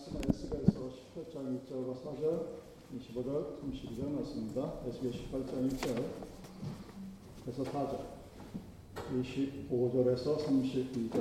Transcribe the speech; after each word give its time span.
말씀은 0.00 0.22
에스겔서 0.30 0.90
18장 1.14 1.60
1절과 1.60 1.94
4절, 2.02 2.24
25절, 2.96 3.60
32절 3.60 4.00
말씀입니다. 4.08 4.72
에스겔 4.86 5.12
18장 5.12 5.70
1절, 5.70 6.04
에서 7.48 7.62
4절, 7.64 7.92
25절에서 9.22 10.38
32절 10.38 11.16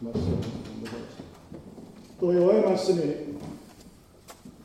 말씀입니다. 0.00 0.92
또 2.18 2.34
여호와의 2.34 2.62
말씀이 2.62 3.36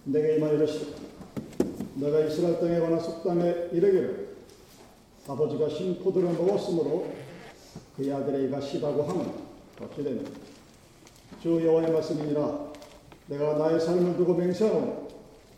내게 0.05 0.37
임하 0.37 0.49
이르시되 0.51 0.95
내가 1.95 2.21
이스라엘 2.21 2.59
땅에 2.59 2.79
관한 2.79 2.99
속담에 2.99 3.69
이르기를 3.73 4.37
아버지가 5.27 5.67
신포도를 5.69 6.33
먹었으므로 6.33 7.07
그의 7.97 8.13
아들의 8.13 8.47
이가 8.47 8.61
시다고 8.61 9.03
하면 9.03 9.33
어찌 9.81 10.03
되느냐 10.03 10.54
주 11.46 11.64
여호와의 11.64 11.91
말씀이니라. 11.91 12.71
내가 13.27 13.53
나의 13.59 13.80
삶을 13.80 14.17
두고 14.17 14.34
맹세하노 14.34 15.05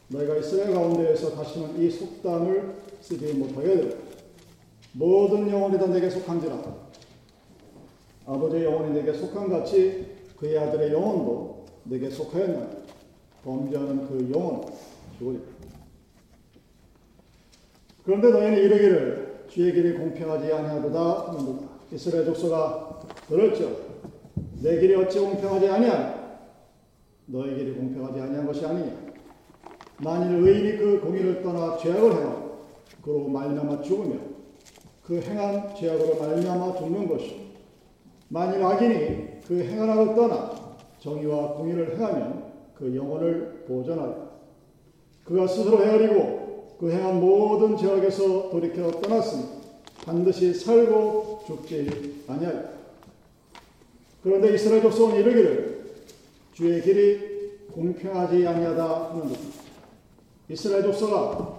너희가 0.09 0.35
이스라엘 0.35 0.73
가운데에서 0.73 1.31
다시는 1.33 1.81
이 1.81 1.89
속담을 1.89 2.73
쓰지 2.99 3.33
못하게 3.35 3.75
되라 3.77 3.95
모든 4.91 5.49
영혼이 5.49 5.79
다 5.79 5.87
내게 5.87 6.09
속한지라. 6.09 6.61
아버지의 8.25 8.65
영혼이 8.65 8.95
내게 8.95 9.17
속한 9.17 9.49
같이 9.49 10.07
그의 10.35 10.59
아들의 10.59 10.91
영혼도 10.91 11.65
내게 11.85 12.09
속하였나니 12.09 12.67
범죄하는 13.45 14.07
그 14.09 14.29
영혼 14.35 14.65
죽으리라 15.17 15.43
그런데 18.03 18.29
너희는 18.29 18.57
이르기를 18.57 19.45
주의 19.47 19.71
길이 19.71 19.93
공평하지 19.93 20.51
아니하도다. 20.51 21.37
이스라엘 21.93 22.25
족속아 22.25 22.99
들었죠 23.29 23.86
내 24.61 24.79
길이 24.79 24.95
어찌 24.95 25.19
공평하지 25.19 25.69
아니하냐? 25.69 26.41
너의 27.27 27.55
길이 27.55 27.73
공평하지 27.73 28.19
아니한 28.19 28.47
것이 28.47 28.65
아니냐? 28.65 28.91
만일 29.99 30.37
의인이 30.37 30.77
그 30.77 30.99
공의를 31.01 31.41
떠나 31.41 31.77
죄악을 31.77 32.11
행하고 32.13 32.57
그로 33.01 33.27
말미암아 33.27 33.81
죽으면 33.81 34.35
그 35.03 35.19
행한 35.21 35.75
죄악으로 35.75 36.19
말미암아 36.19 36.75
죽는 36.77 37.07
것이 37.07 37.47
만일 38.29 38.63
악인이 38.63 39.41
그 39.47 39.63
행한 39.63 39.89
악을 39.89 40.15
떠나 40.15 40.51
정의와 40.99 41.53
공의를 41.53 41.97
행하면 41.97 42.51
그 42.75 42.95
영혼을 42.95 43.63
보존하라. 43.67 44.27
그가 45.23 45.47
스스로 45.47 45.83
헤아리고 45.83 46.77
그 46.79 46.91
행한 46.91 47.19
모든 47.19 47.77
죄악에서 47.77 48.49
돌이켜 48.49 48.91
떠났으니 49.01 49.43
반드시 50.05 50.53
살고 50.53 51.43
죽지 51.47 52.23
아니하리라. 52.27 52.76
그런데 54.27 54.53
이스라엘 54.53 54.81
족속은 54.81 55.21
이르기를 55.21 55.85
주의 56.51 56.81
길이 56.81 57.61
공평하지 57.71 58.45
아니하다 58.45 59.11
하는데 59.11 59.39
이스라엘 60.49 60.83
족속아 60.83 61.57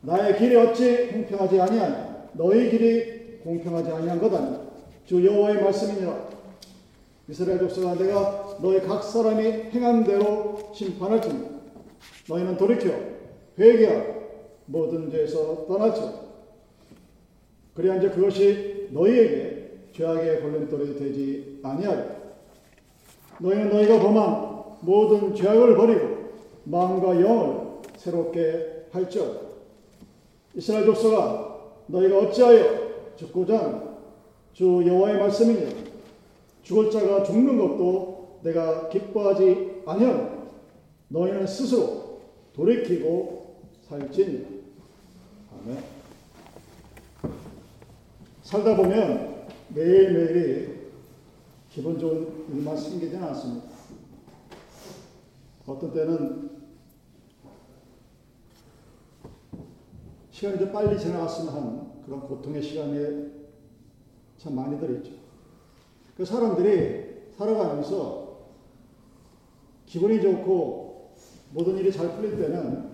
나의 0.00 0.36
길이 0.36 0.56
어찌 0.56 1.06
공평하지 1.06 1.60
아니하냐? 1.60 2.30
너희 2.32 2.68
길이 2.68 3.38
공평하지 3.44 3.92
아니한 3.92 4.18
것 4.20 4.34
아니야 4.34 4.60
주 5.06 5.24
여호와의 5.24 5.62
말씀이니라. 5.62 6.30
이스라엘 7.28 7.60
족속아 7.60 7.94
내가 7.94 8.58
너희 8.60 8.80
각 8.80 9.04
사람이 9.04 9.44
행한 9.72 10.02
대로 10.02 10.58
심판할 10.74 11.20
테니 11.20 11.44
너희는 12.28 12.56
돌이켜 12.56 12.90
회개하고 13.56 14.20
모든 14.66 15.08
죄에서 15.12 15.64
떠나죠 15.68 16.28
그래야 17.74 17.98
이제 17.98 18.10
그것이 18.10 18.88
너희에게 18.90 19.49
죄악의 19.92 20.40
걸림돌이 20.42 20.98
되지 20.98 21.60
아니하리. 21.62 22.02
너희는 23.40 23.70
너희가 23.70 24.00
범한 24.00 24.50
모든 24.82 25.34
죄악을 25.34 25.76
버리고 25.76 26.30
마음과 26.64 27.20
영을 27.20 27.60
새롭게 27.96 28.86
할지어다. 28.92 29.40
이스라엘 30.54 30.84
족속아 30.86 31.56
너희가 31.86 32.18
어찌하여 32.18 32.90
죽고자 33.16 33.96
주 34.52 34.82
여호와의 34.86 35.18
말씀이니 35.18 35.90
죽을 36.62 36.90
자가 36.90 37.22
죽는 37.22 37.58
것도 37.58 38.40
내가 38.42 38.88
기뻐하지 38.88 39.82
아니하노 39.86 40.28
너희는 41.08 41.46
스스로 41.46 42.20
돌이키고 42.54 43.56
살지니라. 43.88 44.48
아멘. 45.64 45.78
살다 48.42 48.76
보면 48.76 49.29
매일매일이 49.74 50.80
기분 51.68 51.98
좋은 51.98 52.46
일만 52.52 52.76
생기지는 52.76 53.22
않습니다. 53.28 53.68
어떤 55.66 55.92
때는 55.92 56.50
시간이 60.30 60.58
좀 60.58 60.72
빨리 60.72 60.98
지나갔으면 60.98 61.54
하는 61.54 62.02
그런 62.04 62.20
고통의 62.20 62.62
시간이 62.62 63.30
참 64.38 64.56
많이들 64.56 64.96
있죠. 64.96 65.12
그 66.16 66.24
사람들이 66.24 67.30
살아가면서 67.36 68.40
기분이 69.86 70.20
좋고 70.20 71.14
모든 71.52 71.76
일이 71.78 71.92
잘 71.92 72.16
풀릴 72.16 72.36
때는 72.36 72.90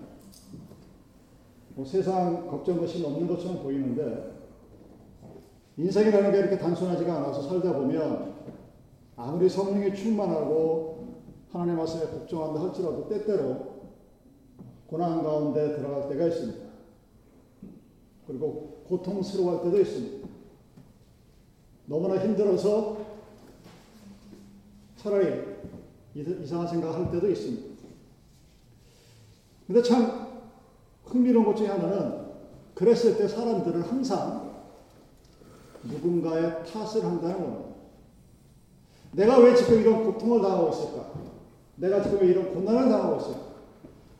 뭐 1.69 1.85
세상 1.85 2.47
걱정 2.47 2.77
것이 2.79 3.03
없는 3.03 3.27
것처럼 3.27 3.63
보이는데 3.63 4.36
인생이라는 5.77 6.31
게 6.31 6.39
이렇게 6.39 6.57
단순하지가 6.57 7.17
않아서 7.17 7.41
살다 7.43 7.73
보면 7.73 8.35
아무리 9.15 9.47
성령이 9.47 9.95
충만하고 9.95 11.15
하나님 11.51 11.77
말씀에 11.77 12.09
복종한다 12.09 12.61
할지라도 12.61 13.07
때때로 13.07 13.77
고난 14.87 15.23
가운데 15.23 15.75
들어갈 15.75 16.09
때가 16.09 16.27
있습니다. 16.27 16.67
그리고 18.25 18.83
고통스러워할 18.87 19.63
때도 19.63 19.79
있습니다. 19.79 20.27
너무나 21.85 22.21
힘들어서 22.23 22.97
차라리 24.97 25.57
이상한 26.15 26.67
생각할 26.67 27.11
때도 27.11 27.29
있습니다. 27.29 27.77
근데 29.67 29.81
참 29.83 30.27
흥미로운 31.05 31.45
것 31.45 31.55
중에 31.55 31.67
하나는 31.67 32.27
그랬을 32.73 33.17
때 33.17 33.27
사람들은 33.27 33.81
항상 33.83 34.46
누군가의 35.87 36.63
탓을 36.65 37.03
한다는 37.03 37.39
겁니다. 37.39 37.75
내가 39.11 39.39
왜 39.39 39.55
지금 39.55 39.79
이런 39.79 40.05
고통을 40.05 40.41
당하고 40.41 40.69
있을까? 40.69 41.11
내가 41.77 42.03
지금 42.03 42.19
왜 42.21 42.27
이런 42.27 42.53
고난을 42.53 42.89
당하고 42.89 43.21
있을까? 43.21 43.47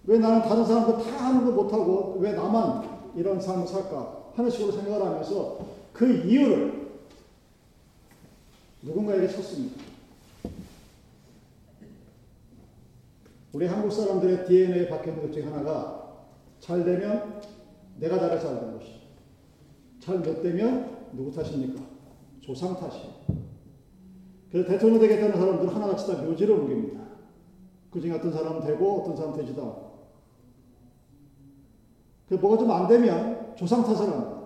왜 0.05 0.17
나는 0.19 0.41
다른 0.41 0.65
사람들 0.65 1.03
다 1.03 1.25
하는 1.25 1.45
거 1.45 1.51
못하고 1.63 2.17
왜 2.19 2.31
나만 2.33 3.13
이런 3.15 3.39
삶을 3.39 3.67
살까? 3.67 4.31
하는 4.35 4.49
식으로 4.49 4.71
생각을 4.71 5.05
하면서 5.05 5.59
그 5.91 6.25
이유를 6.25 6.87
누군가에게 8.83 9.27
쳤습니다. 9.27 9.81
우리 13.53 13.65
한국 13.65 13.91
사람들의 13.91 14.45
DNA에 14.45 14.87
박혀 14.87 15.09
있는 15.09 15.25
것 15.25 15.33
중에 15.33 15.43
하나가 15.43 16.13
잘 16.59 16.83
되면 16.85 17.41
내가 17.99 18.19
잘해 18.19 18.39
잘된 18.39 18.77
것이. 18.77 18.97
잘 19.99 20.19
못 20.19 20.41
되면 20.41 20.96
누구 21.13 21.31
탓입니까? 21.31 21.81
조상 22.41 22.75
탓이에요. 22.75 23.13
그래서 24.51 24.69
대통령 24.69 24.99
되겠다는 24.99 25.37
사람들은 25.37 25.69
하나같이 25.73 26.07
다 26.07 26.21
묘지를 26.23 26.59
부립니다. 26.61 27.01
그 27.91 27.99
중에 27.99 28.11
어떤 28.11 28.31
사람은 28.31 28.61
되고 28.61 29.01
어떤 29.01 29.15
사람은 29.15 29.37
되지도 29.37 29.61
않고. 29.61 29.87
그 32.29 32.35
뭐가 32.35 32.57
좀 32.57 32.71
안 32.71 32.87
되면 32.87 33.55
조상 33.55 33.83
탓을 33.83 34.09
합니다. 34.09 34.37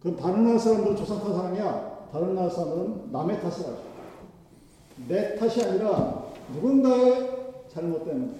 그럼 0.00 0.16
다른 0.16 0.44
나라 0.44 0.58
사람들은 0.58 0.96
조상 0.96 1.20
탓을 1.20 1.38
하냐? 1.38 2.08
다른 2.10 2.34
나라 2.34 2.48
사람들은 2.48 3.12
남의 3.12 3.40
탓을 3.40 3.50
하죠. 3.52 3.82
내 5.08 5.36
탓이 5.36 5.62
아니라 5.62 6.26
누군가의 6.54 7.30
잘못 7.68 8.04
때문에 8.04 8.32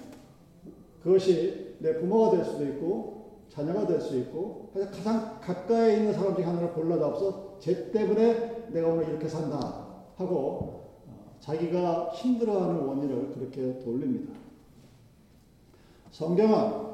그것이 1.01 1.75
내 1.79 1.97
부모가 1.99 2.35
될 2.35 2.45
수도 2.45 2.63
있고 2.65 3.22
자녀가 3.53 3.85
될 3.85 4.01
수 4.01 4.17
있고 4.17 4.71
가장 4.73 5.39
가까이 5.39 5.97
있는 5.97 6.13
사람 6.13 6.35
중에 6.35 6.43
하나를 6.43 6.73
골라잡아서 6.73 7.57
쟤 7.59 7.91
때문에 7.91 8.69
내가 8.69 8.87
오늘 8.89 9.09
이렇게 9.09 9.27
산다 9.27 9.85
하고 10.15 10.89
어, 11.05 11.37
자기가 11.39 12.09
힘들어하는 12.13 12.83
원인을 12.83 13.31
그렇게 13.33 13.77
돌립니다. 13.79 14.33
성경은 16.11 16.93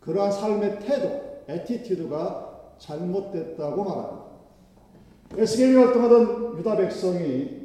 그러한 0.00 0.30
삶의 0.30 0.80
태도, 0.80 1.42
attitude가 1.48 2.74
잘못됐다고 2.78 3.84
말합니다. 3.84 4.24
에스겔이 5.38 5.74
활동하던 5.76 6.58
유다 6.58 6.76
백성이 6.76 7.64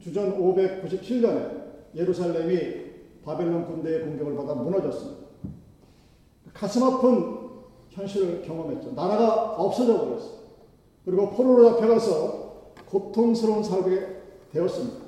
주전 0.00 0.38
597년에 0.38 1.60
예루살렘이 1.94 2.90
바벨론 3.24 3.66
군대의 3.66 4.02
공격을 4.04 4.36
받아 4.36 4.54
무너졌습니다. 4.54 5.19
가슴 6.60 6.82
아픈 6.82 7.38
현실을 7.88 8.42
경험했죠. 8.42 8.92
나라가 8.92 9.54
없어져 9.56 9.98
버렸어요. 9.98 10.40
그리고 11.06 11.30
포로로 11.30 11.70
잡혀가서 11.70 12.50
고통스러운 12.84 13.64
살게 13.64 14.20
되었습니다. 14.52 15.00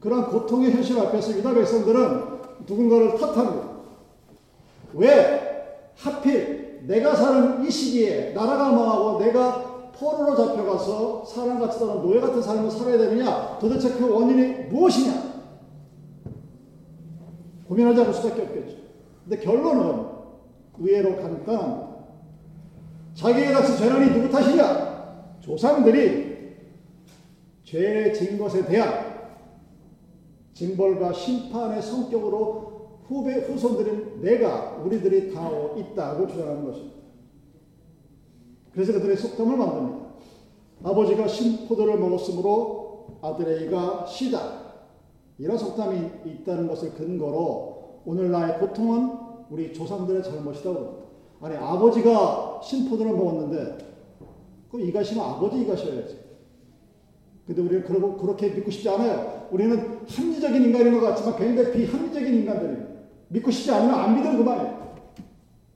그러한 0.00 0.30
고통의 0.30 0.72
현실 0.72 0.98
앞에서 0.98 1.38
유다 1.38 1.54
백성들은 1.54 2.32
누군가를 2.66 3.16
탓합니다. 3.16 3.68
왜 4.94 5.94
하필 5.94 6.80
내가 6.88 7.14
사는 7.14 7.64
이 7.64 7.70
시기에 7.70 8.32
나라가 8.32 8.72
망하고 8.72 9.20
내가 9.20 9.92
포로로 9.92 10.34
잡혀가서 10.34 11.24
사람같이 11.26 11.78
사는 11.78 12.02
노예 12.02 12.18
같은 12.18 12.42
삶을 12.42 12.68
살아야 12.72 12.98
되느냐? 12.98 13.56
도대체 13.60 13.90
그 13.90 14.12
원인이 14.12 14.64
무엇이냐? 14.64 15.32
고민하지 17.68 18.00
않을 18.00 18.12
수밖에 18.12 18.42
없겠죠. 18.42 18.81
근데 19.24 19.38
결론은 19.42 20.06
의외로 20.78 21.16
간단합니다. 21.16 21.92
자기에게 23.14 23.52
닥친 23.52 23.76
재난이 23.76 24.12
누구 24.12 24.28
탓이냐? 24.28 25.38
조상들이 25.40 26.32
죄를 27.64 28.12
진 28.14 28.38
것에 28.38 28.64
대한 28.64 29.12
징벌과 30.54 31.12
심판의 31.12 31.82
성격으로 31.82 33.00
후배 33.04 33.34
후손들인 33.40 34.20
내가 34.22 34.76
우리들이 34.76 35.32
당하고 35.32 35.78
있다고 35.78 36.26
주장하는 36.26 36.64
것입니다. 36.64 36.96
그래서 38.72 38.92
그들의 38.92 39.16
속담을 39.16 39.56
만듭니다. 39.56 40.02
아버지가 40.84 41.28
신포도를 41.28 41.98
먹었으므로 41.98 43.18
아들에게가 43.22 44.06
시다. 44.06 44.62
이런 45.38 45.58
속담이 45.58 46.10
있다는 46.24 46.68
것을 46.68 46.94
근거로 46.94 47.71
오늘날의 48.04 48.58
고통은 48.58 49.12
우리 49.50 49.72
조상들의 49.72 50.22
잘못이라고 50.22 50.78
합니다. 50.78 51.02
아니 51.42 51.56
아버지가 51.56 52.60
신포도를 52.62 53.12
먹었는데 53.12 53.78
그럼 54.70 54.86
이가시면 54.86 55.24
아버지 55.24 55.60
이가셔야지. 55.60 56.18
근데 57.46 57.60
우리는 57.60 57.84
그러고 57.84 58.16
그렇게 58.16 58.48
믿고 58.50 58.70
싶지 58.70 58.88
않아요. 58.88 59.48
우리는 59.50 60.00
합리적인 60.06 60.62
인간인 60.62 60.98
것 60.98 61.06
같지만 61.08 61.36
굉장히 61.36 61.72
비합리적인 61.72 62.34
인간들입니다. 62.34 62.92
믿고 63.28 63.50
싶지 63.50 63.72
않으면 63.72 63.94
안 63.94 64.14
믿으면 64.14 64.36
그만이에요. 64.38 64.94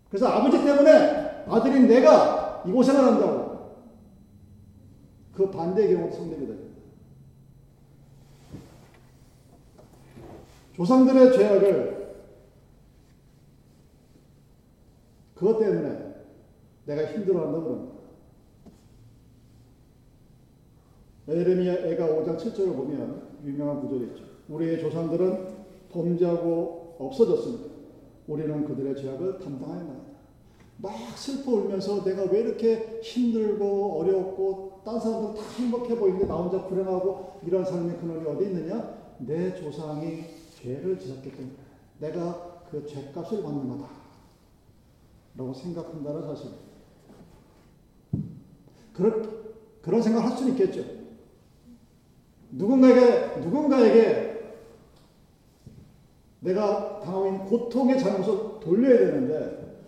그래서 0.08 0.28
아버지 0.28 0.64
때문에 0.64 1.44
아들인 1.48 1.88
내가 1.88 2.62
이곳에만 2.66 3.04
한다고. 3.04 3.46
그 5.34 5.50
반대의 5.50 5.94
경우도 5.94 6.16
성립이 6.16 6.46
됩니다. 6.46 6.76
조상들의 10.76 11.32
죄악을 11.32 12.05
그것 15.36 15.58
때문에 15.58 16.14
내가 16.86 17.12
힘들어한다고 17.12 17.64
그럽니다. 17.64 17.96
에레미야 21.28 21.74
애가 21.86 22.06
5장 22.06 22.38
7절을 22.38 22.74
보면 22.74 23.40
유명한 23.44 23.80
구절이 23.80 24.06
있죠. 24.06 24.24
우리의 24.48 24.80
조상들은 24.80 25.56
범죄하고 25.90 26.96
없어졌습니다. 26.98 27.76
우리는 28.26 28.64
그들의 28.64 28.96
죄악을 28.96 29.38
담당하였나이다. 29.38 30.16
막 30.78 30.92
슬퍼 31.16 31.52
울면서 31.52 32.04
내가 32.04 32.24
왜 32.24 32.40
이렇게 32.40 33.00
힘들고 33.02 34.00
어렵고 34.00 34.82
딴 34.84 35.00
사람들 35.00 35.34
다 35.34 35.48
행복해 35.58 35.96
보이는데 35.96 36.26
나 36.26 36.36
혼자 36.36 36.66
불행하고 36.66 37.40
이런 37.46 37.64
삶의 37.64 37.98
근원이 37.98 38.28
어디 38.28 38.44
있느냐? 38.46 39.16
내 39.18 39.54
조상이 39.54 40.24
죄를 40.54 40.98
지었기 40.98 41.30
때문에 41.30 41.54
내가 41.98 42.62
그 42.70 42.86
죄값을 42.86 43.42
받는 43.42 43.68
거다. 43.68 44.05
라고 45.36 45.52
생각한다는 45.52 46.22
사실. 46.22 46.50
그런, 48.92 49.52
그런 49.82 50.02
생각을 50.02 50.30
할 50.30 50.36
수는 50.36 50.52
있겠죠. 50.52 50.82
누군가에게, 52.50 53.40
누군가에게 53.40 54.54
내가 56.40 57.00
당하고 57.00 57.44
고통의 57.44 57.98
잘못을 57.98 58.60
돌려야 58.60 58.98
되는데, 58.98 59.82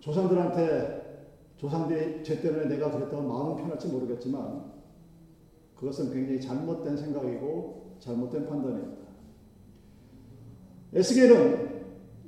조상들한테, 0.00 1.04
조상들이 1.56 2.24
죄 2.24 2.40
때문에 2.40 2.66
내가 2.66 2.90
그랬다고 2.90 3.22
마음은 3.22 3.56
편할지 3.56 3.88
모르겠지만, 3.88 4.72
그것은 5.76 6.12
굉장히 6.12 6.40
잘못된 6.40 6.96
생각이고, 6.96 7.96
잘못된 8.00 8.46
판단입니다. 8.48 9.04
에스겔은 10.94 11.73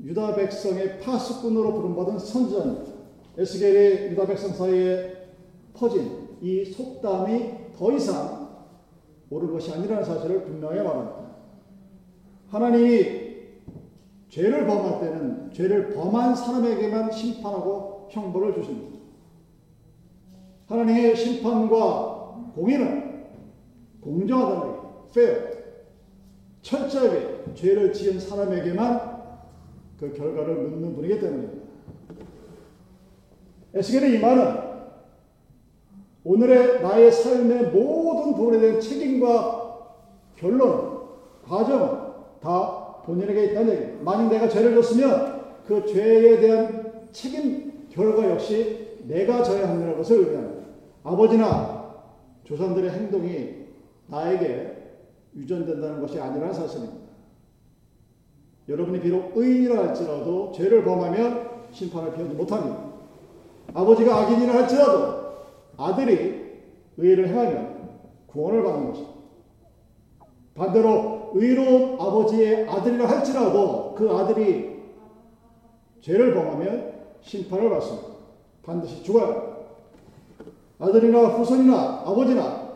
유다 0.02 0.34
백성의 0.34 1.00
파수꾼으로 1.00 1.72
부름받은 1.72 2.18
선지자입니다. 2.18 2.92
에스겔이 3.38 4.12
유다 4.12 4.26
백성 4.26 4.52
사이에 4.52 5.28
퍼진 5.74 6.28
이 6.40 6.64
속담이 6.64 7.72
더 7.76 7.92
이상 7.92 8.46
옳은 9.30 9.52
것이 9.52 9.72
아니라는 9.72 10.04
사실을 10.04 10.44
분명히 10.44 10.76
말합니다. 10.76 11.26
하나님이 12.48 13.26
죄를 14.28 14.66
범할 14.66 15.00
때는 15.00 15.50
죄를 15.52 15.94
범한 15.94 16.34
사람에게만 16.34 17.10
심판하고 17.10 18.08
형벌을 18.10 18.54
주십니다. 18.54 18.96
하나님의 20.66 21.16
심판과 21.16 22.52
공의는 22.54 23.24
공정하다는 24.00 24.68
얘기예요. 24.68 25.06
fair. 25.10 25.56
철저하게 26.62 27.54
죄를 27.54 27.92
지은 27.92 28.18
사람에게만 28.18 29.15
그 29.98 30.12
결과를 30.12 30.54
묻는 30.54 30.94
분이기 30.94 31.18
때문입니다. 31.18 31.66
에스겔의 33.74 34.14
이 34.14 34.18
말은 34.18 34.66
오늘의 36.24 36.82
나의 36.82 37.12
삶의 37.12 37.70
모든 37.70 38.34
부분에 38.34 38.58
대한 38.58 38.80
책임과 38.80 39.94
결론, 40.36 41.02
과정은 41.44 42.06
다 42.40 43.02
본인에게 43.04 43.44
있다는 43.46 43.72
얘기입니다. 43.72 44.04
만약 44.04 44.28
내가 44.28 44.48
죄를 44.48 44.74
졌으면 44.74 45.44
그 45.66 45.86
죄에 45.86 46.40
대한 46.40 47.08
책임, 47.12 47.86
결과 47.90 48.28
역시 48.30 48.98
내가 49.04 49.42
져야 49.42 49.68
한다는 49.68 49.96
것을 49.96 50.18
의미합니다. 50.18 50.66
아버지나 51.04 51.94
조상들의 52.44 52.90
행동이 52.90 53.66
나에게 54.08 54.76
유전된다는 55.36 56.00
것이 56.00 56.20
아니라는 56.20 56.52
사실입니다. 56.52 57.05
여러분이 58.68 59.00
비록 59.00 59.32
의인이라 59.34 59.88
할지라도 59.88 60.52
죄를 60.52 60.84
범하면 60.84 61.50
심판을 61.70 62.14
피하지 62.14 62.34
못합니다. 62.34 62.78
아버지가 63.74 64.22
악인이라 64.22 64.54
할지라도 64.54 65.26
아들이 65.76 66.46
의를 66.96 67.28
행하면 67.28 67.90
구원을 68.26 68.62
받는 68.62 68.88
것입니다. 68.88 69.16
반대로 70.54 71.30
의로운 71.34 72.00
아버지의 72.00 72.68
아들이라 72.68 73.08
할지라도 73.08 73.94
그 73.94 74.10
아들이 74.10 74.76
죄를 76.00 76.34
범하면 76.34 76.94
심판을 77.20 77.70
받습니다. 77.70 78.08
반드시 78.62 79.02
죽어요. 79.02 79.66
아들이나 80.78 81.20
후손이나 81.28 82.02
아버지나 82.06 82.66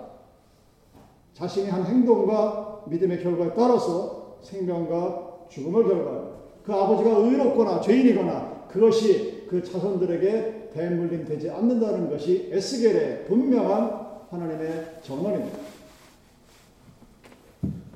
자신이 1.35 1.68
한 1.70 1.85
행동과 1.85 2.82
믿음의 2.87 3.23
결과에 3.23 3.54
따라서 3.54 4.37
생명과 4.42 5.29
죽음을 5.50 5.85
결과합니다. 5.85 6.37
그 6.64 6.73
아버지가 6.73 7.11
의롭거나 7.11 7.80
죄인이거나 7.80 8.66
그것이 8.69 9.47
그 9.49 9.62
자손들에게 9.62 10.71
대물림 10.73 11.25
되지 11.25 11.50
않는다는 11.50 12.09
것이 12.09 12.49
에스겔의 12.52 13.25
분명한 13.26 14.09
하나님의 14.30 15.00
전언입니다. 15.02 15.59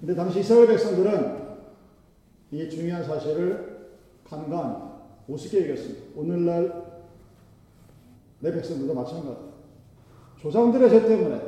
근데 0.00 0.14
당시 0.14 0.40
이스라엘 0.40 0.66
백성들은 0.66 1.44
이 2.50 2.68
중요한 2.68 3.04
사실을 3.04 3.88
간간 4.28 4.92
우습게 5.28 5.62
여겼습니다. 5.62 6.04
오늘날 6.16 6.84
내 8.40 8.52
백성들도 8.52 8.92
마찬가지입니다. 8.92 9.54
조상들의 10.40 10.90
죄 10.90 11.06
때문에 11.06 11.40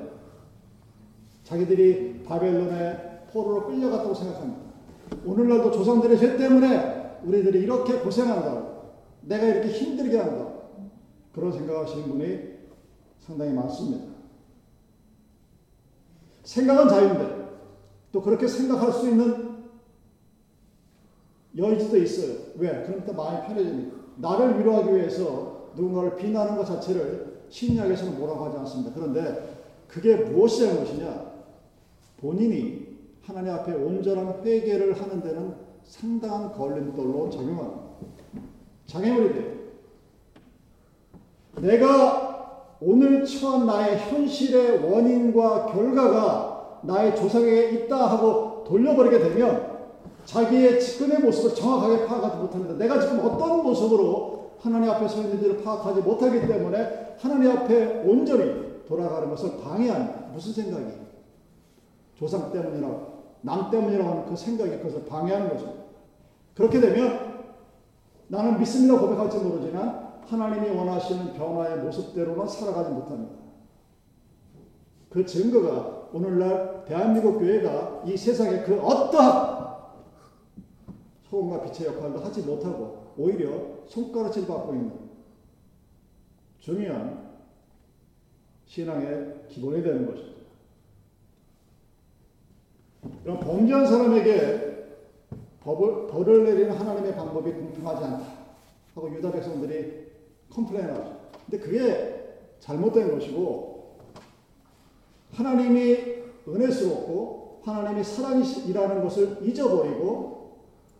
자기들이 1.45 2.23
바벨론의 2.25 3.25
포로로 3.33 3.67
끌려갔다고 3.67 4.15
생각합니다. 4.15 4.66
오늘날도 5.25 5.71
조상들의 5.71 6.19
죄 6.19 6.37
때문에 6.37 7.21
우리들이 7.25 7.61
이렇게 7.61 7.99
고생한다고, 7.99 8.93
내가 9.23 9.47
이렇게 9.47 9.69
힘들게 9.69 10.19
한다. 10.19 10.53
그런 11.33 11.53
생각하시는 11.53 12.09
분이 12.09 12.39
상당히 13.19 13.53
많습니다. 13.53 14.07
생각은 16.45 16.89
자유인데, 16.89 17.47
또 18.13 18.23
그렇게 18.23 18.47
생각할 18.47 18.93
수 18.93 19.09
있는 19.09 19.57
여지도 21.57 21.97
있어요. 21.97 22.37
왜? 22.57 22.85
그러니까 22.85 23.13
마음이 23.13 23.47
편해집니다. 23.47 23.97
나를 24.17 24.59
위로하기 24.59 24.95
위해서 24.95 25.71
누군가를 25.75 26.17
비난하는 26.17 26.57
것 26.57 26.65
자체를 26.65 27.45
심리학에서는 27.49 28.19
뭐라고 28.19 28.47
하지 28.47 28.59
않습니다. 28.59 28.93
그런데 28.95 29.57
그게 29.89 30.17
무엇이 30.17 30.61
잘못이냐? 30.61 31.33
본인이 32.19 32.86
하나님 33.27 33.53
앞에 33.55 33.73
온전한 33.73 34.41
회개를 34.45 35.01
하는 35.03 35.21
데는 35.21 35.55
상당한 35.83 36.53
걸림돌로 36.53 37.29
작용합니다. 37.29 37.83
장애물이 38.87 39.35
돼요. 39.35 39.57
내가 41.57 42.77
오늘 42.81 43.25
처한 43.25 43.67
나의 43.67 43.99
현실의 43.99 44.85
원인과 44.85 45.67
결과가 45.67 46.81
나의 46.85 47.17
조상에게 47.17 47.71
있다 47.71 47.97
하고 47.97 48.63
돌려버리게 48.65 49.19
되면 49.19 49.77
자기의 50.25 50.81
지금의 50.81 51.21
모습을 51.21 51.55
정확하게 51.55 52.07
파악하지 52.07 52.37
못합니다. 52.37 52.75
내가 52.75 53.01
지금 53.01 53.21
어떤 53.21 53.65
모습으로 53.65 54.53
하나님 54.61 54.89
앞에 54.91 55.09
서 55.09 55.21
있는지를 55.23 55.65
파악하지 55.65 56.01
못하기 56.03 56.47
때문에 56.47 57.17
하나님 57.19 57.51
앞에 57.51 58.03
온전히 58.07 58.85
돌아가는 58.87 59.29
것을 59.29 59.61
방해한 59.63 60.31
무슨 60.33 60.53
생각이 60.53 60.93
조상 62.17 62.53
때문이라고 62.53 63.16
남 63.43 63.71
때문이라고 63.71 64.11
하는 64.11 64.27
그 64.27 64.37
생각이 64.37 64.79
그것을 64.79 65.05
방해하는 65.07 65.49
거죠. 65.51 65.87
그렇게 66.55 66.81
되면 66.81 67.45
나는 68.29 68.59
믿습니다 68.59 68.99
고백할지 68.99 69.39
모르지만 69.39 70.07
하나님이 70.27 70.77
원하시는 70.77 71.35
변화의 71.35 71.79
모습대로는 71.79 72.47
살아가지 72.49 72.91
못합니다. 72.91 73.37
그 75.11 75.25
증거가 75.25 76.09
오늘날 76.13 76.85
대한민국 76.85 77.39
교회가 77.39 78.03
이 78.05 78.17
세상에 78.17 78.63
그 78.63 78.81
어떠한 78.81 79.57
소금과 81.31 81.63
빛의 81.63 81.89
역할도 81.89 82.19
하지 82.21 82.43
못하고 82.43 83.15
오히려 83.17 83.51
손가락질 83.87 84.47
받고 84.47 84.75
있는 84.75 84.93
중요한 86.59 87.27
신앙의 88.67 89.47
기본이 89.49 89.83
되는 89.83 90.07
것입니다. 90.07 90.36
그럼 93.23 93.41
범죄한 93.41 93.87
사람에게 93.87 94.67
법을, 95.61 96.07
벌을 96.07 96.45
내리는 96.45 96.71
하나님의 96.71 97.15
방법이 97.17 97.51
공평하지 97.53 98.05
않다 98.05 98.27
하고 98.95 99.15
유다 99.15 99.33
백성들이 99.33 100.07
complain 100.51 100.89
하죠. 100.91 101.17
근데 101.45 101.59
그게 101.59 102.39
잘못된 102.61 103.13
것이고 103.13 103.97
하나님이 105.33 105.99
은혜스럽고 106.49 107.61
하나님이 107.65 108.05
사랑이라는 108.05 109.03
것을 109.03 109.39
잊어버리고 109.43 110.37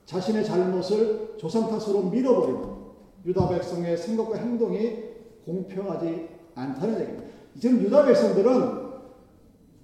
자신의 0.05 0.45
잘못을 0.45 1.35
조상 1.37 1.69
탓으로 1.69 2.03
밀어버리고 2.03 2.95
유다 3.25 3.49
백성의 3.49 3.97
생각과 3.97 4.37
행동이 4.37 5.05
공평하지 5.45 6.29
않다는 6.55 7.01
얘기입니다. 7.01 7.27
지금 7.59 7.81
유다 7.83 8.05
백성들은 8.05 8.86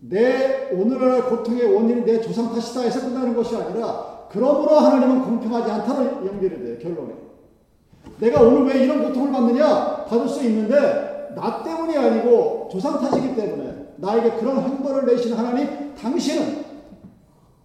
내 0.05 0.71
오늘날 0.73 1.29
고통의 1.29 1.73
원인이 1.73 2.05
내 2.05 2.21
조상 2.21 2.53
탓이다 2.53 2.81
해서 2.81 3.01
끝나는 3.01 3.37
것이 3.37 3.55
아니라 3.55 4.27
그러므로 4.31 4.77
하나님은 4.77 5.23
공평하지 5.23 5.71
않다는 5.71 6.27
연결이 6.27 6.59
돼요. 6.59 6.79
결론에. 6.79 7.15
내가 8.19 8.43
오늘 8.43 8.67
왜 8.67 8.85
이런 8.85 9.05
고통을 9.05 9.31
받느냐? 9.31 10.05
받을 10.07 10.29
수 10.29 10.43
있는데 10.45 11.33
나 11.37 11.63
때문이 11.63 11.97
아니고 11.97 12.69
조상 12.73 13.01
탓이기 13.01 13.37
때문에 13.37 13.95
나에게 13.97 14.33
그런 14.39 14.61
행보를 14.61 15.07
내신 15.07 15.35
하나님 15.35 15.95
당신은 15.95 16.63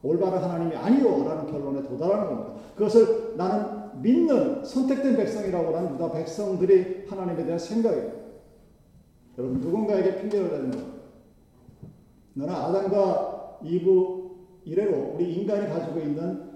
올바른 0.04 0.38
하나님이 0.38 0.76
아니요 0.76 1.26
라는 1.28 1.52
결론에 1.52 1.82
도달하는 1.84 2.28
겁니다. 2.28 2.54
그것을 2.76 3.34
나는 3.36 3.66
믿는 4.02 4.64
선택된 4.64 5.18
백성이라고 5.18 5.76
하는 5.76 6.12
백성들이 6.12 7.06
하나님에 7.10 7.44
대한 7.44 7.58
생각이에요. 7.58 8.12
여러분 9.40 9.60
누군가에게 9.60 10.22
핑계를 10.22 10.50
대는 10.50 10.97
것 12.38 12.46
너는 12.46 12.54
아담과 12.54 13.60
이브 13.64 14.28
이래로 14.66 15.14
우리 15.16 15.34
인간이 15.34 15.68
가지고 15.68 16.00
있는 16.00 16.48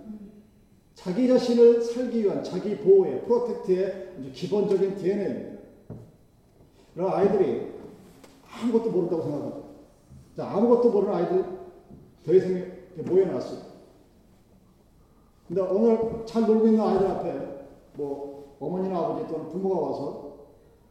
자기 0.93 1.27
자신을 1.27 1.81
살기 1.81 2.23
위한 2.23 2.43
자기 2.43 2.77
보호의 2.77 3.23
프로텍트의 3.23 4.31
기본적인 4.33 4.95
DNA입니다. 4.97 5.61
그런 6.93 7.11
아이들이 7.11 7.71
아무것도 8.43 8.91
모른다고 8.91 9.23
생각하죠. 9.23 9.63
아무것도 10.38 10.91
모르는 10.91 11.13
아이들 11.13 11.45
대생에 12.25 12.65
모여놨어요. 12.97 13.71
근데 15.47 15.61
오늘 15.61 16.25
잘 16.25 16.45
놀고 16.45 16.67
있는 16.67 16.81
아이들 16.81 17.07
앞에 17.07 17.65
뭐 17.95 18.55
어머니나 18.59 19.00
아버지 19.00 19.27
또는 19.27 19.50
부모가 19.50 19.88
와서 19.88 20.31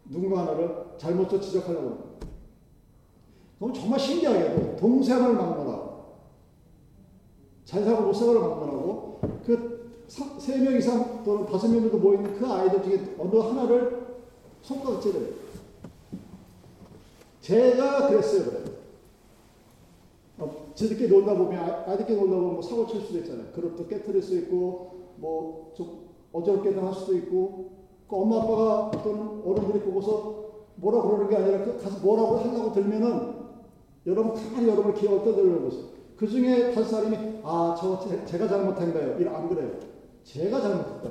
누군가 0.07 0.41
하나를 0.41 0.95
잘못을 0.99 1.41
지적하려고 1.41 1.89
합니다. 1.89 2.10
그럼 3.61 3.73
정말 3.73 4.01
신기하게도 4.01 4.77
동생을 4.77 5.35
막론하고 5.35 5.91
잘 7.65 7.85
살고 7.85 8.03
못 8.03 8.13
살고 8.13 8.41
막론하고 8.41 9.21
그 9.47 9.81
세 10.11 10.59
명 10.59 10.77
이상 10.77 11.23
또는 11.23 11.47
다섯 11.47 11.69
명 11.69 11.83
정도 11.83 11.99
모이는 11.99 12.35
그 12.37 12.45
아이들 12.45 12.83
중에 12.83 13.15
어느 13.17 13.37
하나를 13.37 14.19
손가락질을 14.61 15.21
해요. 15.21 15.35
제가 17.41 18.09
그랬어요, 18.09 18.45
그래. 18.51 18.65
어, 20.39 20.73
지들끼리 20.75 21.09
놀다 21.09 21.35
보면, 21.37 21.59
아, 21.61 21.85
아이들끼리 21.87 22.19
놀다 22.19 22.35
보면 22.35 22.53
뭐 22.55 22.63
사고 22.63 22.89
칠 22.89 23.01
수도 23.03 23.19
있잖아요. 23.21 23.53
그릇도 23.53 23.87
깨뜨릴 23.87 24.21
수 24.21 24.37
있고, 24.39 25.13
뭐, 25.17 25.73
좀 25.77 26.09
어저럽게도 26.33 26.81
할 26.85 26.93
수도 26.93 27.15
있고, 27.17 27.71
그 28.09 28.17
엄마 28.17 28.43
아빠가 28.43 28.91
또는 29.03 29.43
어른들이 29.47 29.81
보고서 29.85 30.41
뭐라 30.75 31.03
그러는 31.03 31.29
게 31.29 31.37
아니라 31.37 31.65
그 31.65 31.79
가서 31.79 32.01
뭐라고 32.01 32.39
하려고 32.39 32.73
들면은 32.73 33.40
여러분 34.07 34.35
가만히 34.35 34.69
여러분 34.69 34.95
기억을 34.95 35.25
떠들어보세요. 35.25 35.85
그 36.17 36.27
중에 36.27 36.73
다섯 36.73 36.89
사람이 36.89 37.17
아, 37.43 37.75
저 37.79 37.99
제, 38.27 38.39
가 38.39 38.49
잘못한 38.49 38.93
거예요. 38.93 39.19
이런 39.19 39.35
안 39.35 39.49
그래요. 39.49 39.71
제가 40.25 40.61
잘못했다. 40.61 41.11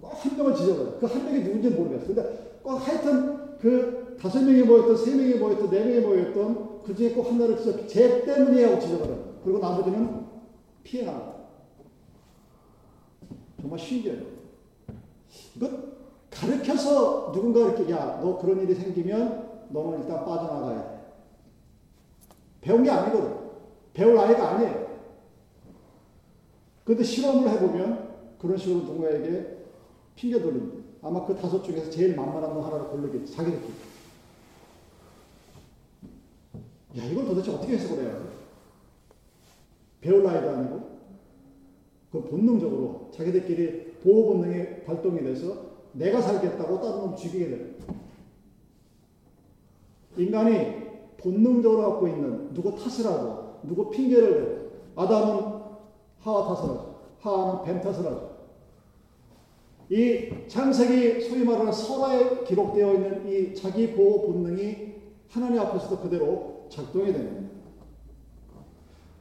꼭 0.00 0.12
한 0.14 0.36
명을 0.36 0.54
지적해요. 0.54 0.98
그한 0.98 1.24
명이 1.24 1.42
누군지 1.44 1.70
모르겠어요. 1.70 2.14
근데 2.14 2.58
꼭 2.62 2.76
하여튼 2.76 3.58
그 3.58 4.16
다섯 4.20 4.42
명이 4.42 4.62
모였던, 4.62 4.96
세 4.96 5.14
명이 5.14 5.34
모였던, 5.34 5.70
네 5.70 5.84
명이 5.84 6.00
모였던 6.00 6.82
그 6.84 6.94
중에 6.94 7.12
꼭 7.12 7.30
하나를 7.30 7.56
지적, 7.56 7.88
제 7.88 8.22
때문이야 8.24 8.70
하고 8.70 8.80
지적을 8.80 9.06
해요. 9.06 9.34
그리고 9.42 9.58
나머지는 9.58 10.24
피해 10.82 11.04
나가. 11.04 11.34
정말 13.60 13.78
신기해요. 13.78 14.22
이거 15.56 15.68
가르쳐서 16.30 17.32
누군가 17.32 17.60
이렇게, 17.60 17.90
야, 17.90 18.20
너 18.22 18.38
그런 18.38 18.60
일이 18.60 18.74
생기면 18.74 19.66
너는 19.70 20.00
일단 20.02 20.24
빠져나가야 20.24 20.82
돼. 20.90 20.93
배운 22.64 22.82
게 22.82 22.90
아니거든. 22.90 23.36
배울 23.92 24.18
아이가 24.18 24.52
아니에요. 24.52 24.98
그런데 26.82 27.04
실험을 27.04 27.48
해보면 27.50 28.14
그런 28.38 28.56
식으로 28.56 28.80
누군가에게 28.80 29.58
핑계 30.16 30.40
돌립니다. 30.40 30.82
아마 31.02 31.24
그 31.26 31.36
다섯 31.36 31.62
중에서 31.62 31.90
제일 31.90 32.16
만만한 32.16 32.54
놈 32.54 32.64
하나를 32.64 32.86
고르겠지. 32.86 33.34
자기들끼리. 33.34 33.72
야, 36.98 37.04
이걸 37.04 37.26
도대체 37.26 37.50
어떻게 37.50 37.74
해석을 37.74 38.02
해야 38.02 38.12
돼? 38.14 38.24
배울 40.00 40.26
아이도 40.26 40.50
아니고, 40.50 40.98
그 42.12 42.22
본능적으로 42.22 43.10
자기들끼리 43.12 43.98
보호 44.02 44.32
본능이 44.32 44.84
발동이 44.84 45.22
돼서 45.22 45.74
내가 45.92 46.22
살겠다고 46.22 46.80
다른 46.80 46.98
놈 47.00 47.16
죽이게 47.16 47.48
돼요. 47.48 47.66
인간이 50.16 50.83
본능적으로 51.24 51.90
갖고 51.90 52.06
있는 52.06 52.52
누구 52.52 52.76
탓을 52.76 53.10
하고 53.10 53.60
누구 53.62 53.90
핑계를 53.90 54.34
대고 54.34 54.70
아담은 54.94 55.54
하와 56.20 56.54
탓을 56.54 56.68
하죠. 56.68 56.94
하와는 57.20 57.64
뱀 57.64 57.80
탓을 57.80 58.06
하죠. 58.06 58.34
이 59.90 60.48
창세기 60.48 61.22
소위 61.22 61.44
말하는 61.44 61.72
설화에 61.72 62.44
기록되어 62.44 62.94
있는 62.94 63.28
이 63.28 63.54
자기 63.54 63.92
보호 63.92 64.26
본능이 64.26 64.94
하나님 65.30 65.60
앞에서도 65.60 65.98
그대로 65.98 66.66
작동이 66.68 67.12
됩니다. 67.12 67.50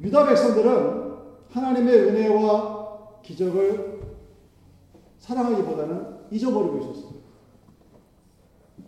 유다 0.01 0.25
백성들은 0.27 1.13
하나님의 1.49 1.95
은혜와 1.95 3.21
기적을 3.23 4.01
사랑하기보다는 5.19 6.17
잊어버리고 6.31 6.77
있었어요. 6.79 7.13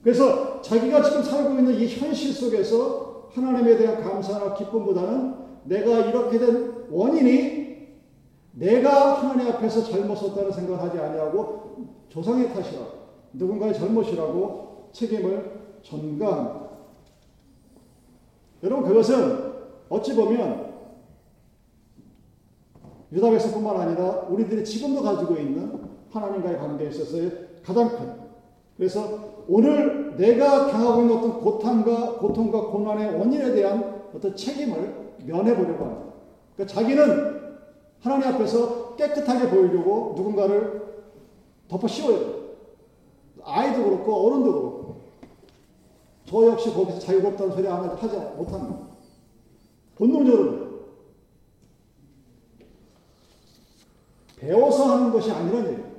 그래서 0.01 0.61
자기가 0.61 1.01
지금 1.01 1.23
살고 1.23 1.59
있는 1.59 1.73
이 1.73 1.87
현실 1.87 2.33
속에서 2.33 3.04
하나님에 3.35 3.77
대한 3.77 4.01
감사나 4.01 4.53
기쁨보다는 4.53 5.35
내가 5.65 5.99
이렇게 6.07 6.39
된 6.39 6.85
원인이 6.89 7.65
내가 8.53 9.21
하나님 9.21 9.51
앞에서 9.51 9.83
잘못 9.83 10.15
썼다는 10.15 10.51
생각을 10.51 10.81
하지 10.81 10.97
아니하고 10.97 11.75
조상의 12.07 12.53
탓이라 12.53 12.81
누군가의 13.33 13.73
잘못이라고 13.73 14.89
책임을 14.93 15.79
전가합니다. 15.81 16.69
여러분 18.63 18.87
그것은 18.87 19.53
어찌 19.89 20.15
보면 20.15 20.73
유다 23.11 23.29
백성뿐만 23.29 23.81
아니라 23.81 24.21
우리들이 24.29 24.63
지금도 24.63 25.01
가지고 25.01 25.35
있는 25.35 25.83
하나님과의 26.11 26.57
관계에 26.57 26.89
있어서의 26.89 27.49
가장 27.63 27.89
큰 27.89 28.13
그래서 28.77 29.34
오늘 29.47 30.15
내가 30.17 30.67
당하고 30.67 31.01
있는 31.01 31.17
어떤 31.17 31.41
고통과, 31.41 32.17
고통과 32.17 32.67
고난의 32.67 33.19
원인에 33.19 33.51
대한 33.53 34.03
어떤 34.13 34.35
책임을 34.35 35.15
면해보려고 35.25 35.85
합니다. 35.85 36.13
그러니까 36.55 36.73
자기는 36.73 37.35
하나님 37.99 38.27
앞에서 38.27 38.95
깨끗하게 38.95 39.49
보이려고 39.49 40.13
누군가를 40.15 40.83
덮어 41.67 41.87
씌워요. 41.87 42.45
아이도 43.43 43.83
그렇고 43.83 44.13
어른도 44.13 44.51
그렇고 44.51 44.95
저 46.25 46.47
역시 46.47 46.73
거기서 46.73 46.99
자유롭다는 46.99 47.55
소리 47.55 47.67
안 47.67 47.83
하지 47.83 48.17
못합니다. 48.37 48.79
본능적으로 49.95 50.65
배워서 54.37 54.95
하는 54.95 55.11
것이 55.11 55.31
아니라는 55.31 55.71
얘기예요. 55.71 55.95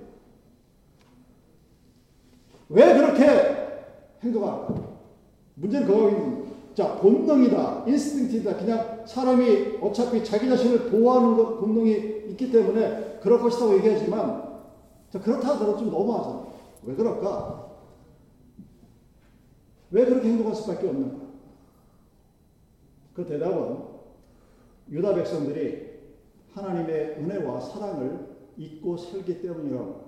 왜 2.68 2.94
그런 2.94 3.05
행동할까? 4.26 4.74
문제는 5.54 5.86
그거 5.86 6.46
자, 6.74 6.94
본능이다. 7.00 7.84
인스팅티다. 7.86 8.56
그냥 8.58 9.06
사람이 9.06 9.78
어차피 9.80 10.22
자기 10.22 10.46
자신을 10.46 10.90
보호하는 10.90 11.34
것, 11.34 11.58
본능이 11.58 12.26
있기 12.30 12.52
때문에 12.52 13.18
그럴 13.22 13.40
것이라고 13.40 13.78
얘기하지만, 13.78 14.60
자, 15.10 15.18
그렇다 15.18 15.54
하더라도 15.54 15.78
좀 15.78 15.90
너무하잖아. 15.90 16.46
왜 16.84 16.94
그럴까? 16.94 17.66
왜 19.90 20.04
그렇게 20.04 20.28
행동할 20.28 20.54
수밖에 20.54 20.86
없는가? 20.86 21.24
그 23.14 23.24
대답은 23.24 23.78
유다 24.90 25.14
백성들이 25.14 25.96
하나님의 26.52 27.16
은혜와 27.18 27.60
사랑을 27.60 28.36
잊고 28.58 28.98
살기 28.98 29.40
때문이라고 29.40 30.04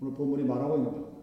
오늘 0.00 0.14
본문이 0.14 0.44
말하고 0.44 0.76
있는 0.76 0.92
겁니다. 0.92 1.13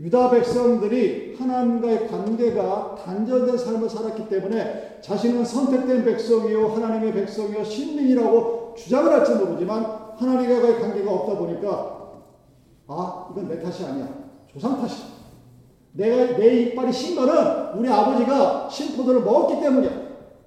유다 0.00 0.30
백성들이 0.30 1.36
하나님과의 1.38 2.06
관계가 2.06 2.96
단절된 3.04 3.58
삶을 3.58 3.90
살았기 3.90 4.28
때문에 4.28 5.00
자신은 5.00 5.44
선택된 5.44 6.04
백성이요 6.04 6.68
하나님의 6.68 7.12
백성이요 7.12 7.64
신민이라고 7.64 8.74
주장을 8.76 9.12
할지 9.12 9.34
모르지만 9.34 9.84
하나님과의 10.16 10.80
관계가 10.80 11.12
없다 11.12 11.38
보니까 11.38 11.98
아 12.86 13.28
이건 13.30 13.48
내 13.48 13.60
탓이 13.60 13.84
아니야. 13.84 14.08
조상 14.46 14.80
탓이야. 14.80 15.18
내가 15.92 16.38
내 16.38 16.62
이빨이 16.62 16.92
신 16.92 17.16
거는 17.16 17.78
우리 17.78 17.88
아버지가 17.88 18.68
신포도를 18.70 19.22
먹었기 19.22 19.60
때문이야. 19.60 19.90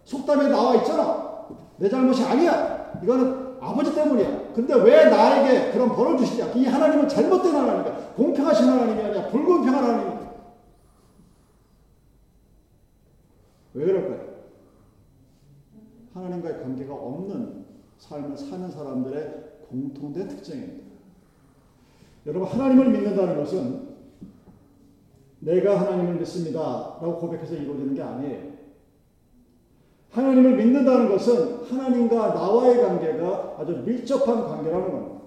속담에 0.06 0.48
나와 0.48 0.76
있잖아. 0.78 1.46
내 1.78 1.90
잘못이 1.90 2.24
아니야. 2.24 3.00
이거는 3.04 3.58
아버지 3.60 3.94
때문이야. 3.94 4.41
근데 4.54 4.76
왜 4.76 5.06
나에게 5.06 5.72
그런 5.72 5.90
벌을 5.90 6.18
주시냐? 6.18 6.52
이 6.54 6.66
하나님은 6.66 7.08
잘못된 7.08 7.56
하나님이야. 7.56 8.14
공평하신 8.16 8.68
하나님이 8.68 9.02
아니야. 9.02 9.28
불공평한 9.30 9.84
하나님이야. 9.84 10.22
왜 13.74 13.86
그럴까요? 13.86 14.32
하나님과의 16.14 16.62
관계가 16.62 16.94
없는 16.94 17.66
삶을 18.00 18.38
사는 18.38 18.70
사람들의 18.70 19.52
공통된 19.70 20.28
특징입니다. 20.28 20.92
여러분, 22.26 22.48
하나님을 22.48 22.90
믿는다는 22.90 23.38
것은 23.38 23.92
내가 25.40 25.80
하나님을 25.80 26.16
믿습니다. 26.16 26.60
라고 27.02 27.18
고백해서 27.18 27.56
이루어지는 27.56 27.96
게 27.96 28.02
아니에요. 28.02 28.51
하나님을 30.12 30.56
믿는다는 30.58 31.10
것은 31.10 31.64
하나님과 31.70 32.16
나와의 32.30 32.82
관계가 32.82 33.56
아주 33.60 33.82
밀접한 33.86 34.46
관계라는 34.46 34.92
겁니다. 34.92 35.22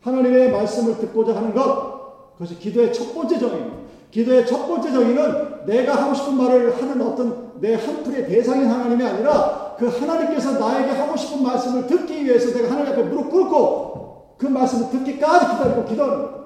하나님의 0.00 0.50
말씀을 0.50 0.98
듣고자 0.98 1.36
하는 1.36 1.54
것, 1.54 2.32
그것이 2.32 2.58
기도의 2.58 2.92
첫 2.92 3.14
번째 3.14 3.38
정의입니다. 3.38 3.76
기도의 4.10 4.46
첫 4.46 4.66
번째 4.66 4.92
정의는 4.92 5.66
내가 5.66 5.94
하고 5.94 6.14
싶은 6.14 6.36
말을 6.36 6.80
하는 6.80 7.00
어떤 7.02 7.60
내 7.60 7.74
한풀의 7.74 8.26
대상인 8.26 8.68
하나님이 8.68 9.04
아니라 9.04 9.74
그 9.78 9.86
하나님께서 9.86 10.58
나에게 10.58 10.92
하고 10.92 11.16
싶은 11.16 11.42
말씀을 11.42 11.86
듣기 11.86 12.24
위해서 12.24 12.52
내가 12.56 12.70
하나님 12.70 12.92
앞에 12.92 13.02
무릎 13.04 13.30
꿇고 13.30 14.36
그 14.38 14.46
말씀을 14.46 14.90
듣기까지 14.90 15.52
기다리고 15.52 15.84
기도하는 15.84 16.16
거예요. 16.16 16.36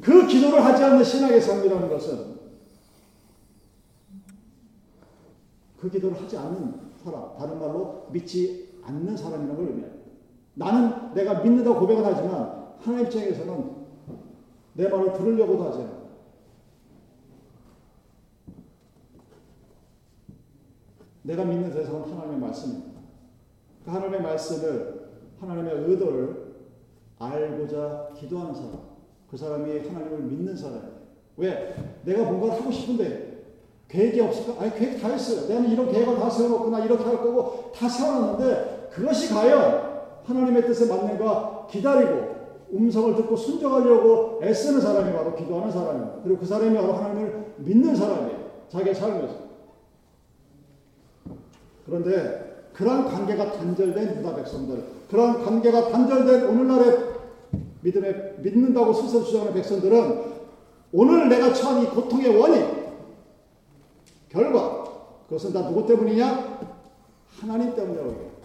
그 0.00 0.26
기도를 0.26 0.64
하지 0.64 0.84
않는 0.84 1.02
신앙의 1.02 1.40
삶이라는 1.40 1.88
것은 1.88 2.35
그 5.78 5.90
기도를 5.90 6.20
하지 6.20 6.36
않는 6.36 6.92
사람, 6.96 7.36
다른 7.36 7.58
말로 7.58 8.08
믿지 8.10 8.80
않는 8.82 9.16
사람이라는 9.16 9.56
걸 9.56 9.66
의미합니다. 9.66 9.96
나는 10.54 11.14
내가 11.14 11.42
믿는다고 11.42 11.80
고백은 11.80 12.04
하지만 12.04 12.74
하나님 12.78 13.06
입장에서는 13.06 13.76
내 14.74 14.88
말을 14.88 15.12
들으려고도 15.12 15.64
하지 15.64 15.78
않아. 15.80 16.06
내가 21.22 21.44
믿는 21.44 21.72
대상은 21.72 22.02
하나님의 22.02 22.38
말씀입니다. 22.38 23.00
그 23.84 23.90
하나님의 23.90 24.22
말씀을 24.22 25.10
하나님의 25.40 25.90
의도를 25.90 26.54
알고자 27.18 28.12
기도하는 28.16 28.54
사람, 28.54 28.80
그 29.28 29.36
사람이 29.36 29.78
하나님을 29.86 30.22
믿는 30.22 30.56
사람이에요. 30.56 30.96
왜? 31.36 32.00
내가 32.04 32.24
뭔가를 32.24 32.60
하고 32.60 32.70
싶은데 32.70 33.25
계획이 33.88 34.20
없을까? 34.20 34.62
아니, 34.62 34.74
계획 34.74 35.00
다 35.00 35.08
했어요. 35.08 35.46
내가 35.48 35.60
이런 35.60 35.90
계획을 35.90 36.16
다 36.16 36.28
세워놓고 36.28 36.70
나 36.70 36.84
이렇게 36.84 37.04
할 37.04 37.16
거고 37.18 37.70
다 37.74 37.88
세워놨는데 37.88 38.88
그것이 38.92 39.32
과연 39.32 39.96
하나님의 40.24 40.66
뜻에 40.66 40.86
맞는가 40.86 41.66
기다리고 41.70 42.36
음성을 42.74 43.14
듣고 43.14 43.36
순종하려고 43.36 44.40
애쓰는 44.42 44.80
사람이 44.80 45.12
바로 45.12 45.34
기도하는 45.34 45.70
사람입니다. 45.70 46.14
그리고 46.24 46.40
그 46.40 46.46
사람이 46.46 46.76
바로 46.76 46.94
하나님을 46.94 47.54
믿는 47.58 47.94
사람이에요. 47.94 48.46
자기의 48.68 48.94
삶에서. 48.94 49.46
그런데 51.86 52.46
그러한 52.72 53.04
관계가 53.06 53.52
단절된 53.52 54.18
유다 54.18 54.34
백성들, 54.34 54.82
그러한 55.08 55.44
관계가 55.44 55.88
단절된 55.88 56.46
오늘날의 56.46 56.98
믿음에 57.82 58.34
믿는다고 58.38 58.92
스스로 58.92 59.22
주장하는 59.22 59.54
백성들은 59.54 60.36
오늘 60.92 61.28
내가 61.28 61.52
처한 61.52 61.84
이 61.84 61.86
고통의 61.86 62.36
원인, 62.36 62.85
결과 64.36 64.84
그것은 65.24 65.52
다 65.52 65.68
누구 65.68 65.86
때문이냐? 65.86 66.60
하나님 67.40 67.74
때문이라고. 67.74 68.36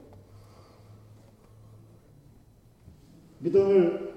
믿음을 3.40 4.14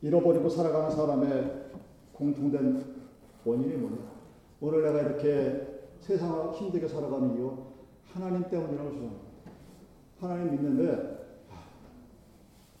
잃어버리고 0.00 0.48
살아가는 0.48 0.90
사람의 0.90 1.70
공통된 2.12 2.96
원인이 3.44 3.74
뭐냐? 3.74 3.96
오늘 4.60 4.82
내가 4.82 5.00
이렇게 5.02 5.84
세상을 6.00 6.54
힘들게 6.54 6.88
살아가는 6.88 7.36
이유 7.36 7.56
하나님 8.12 8.48
때문이라고 8.48 8.90
주장합니다. 8.90 9.26
하나님 10.20 10.52
믿는데 10.52 11.16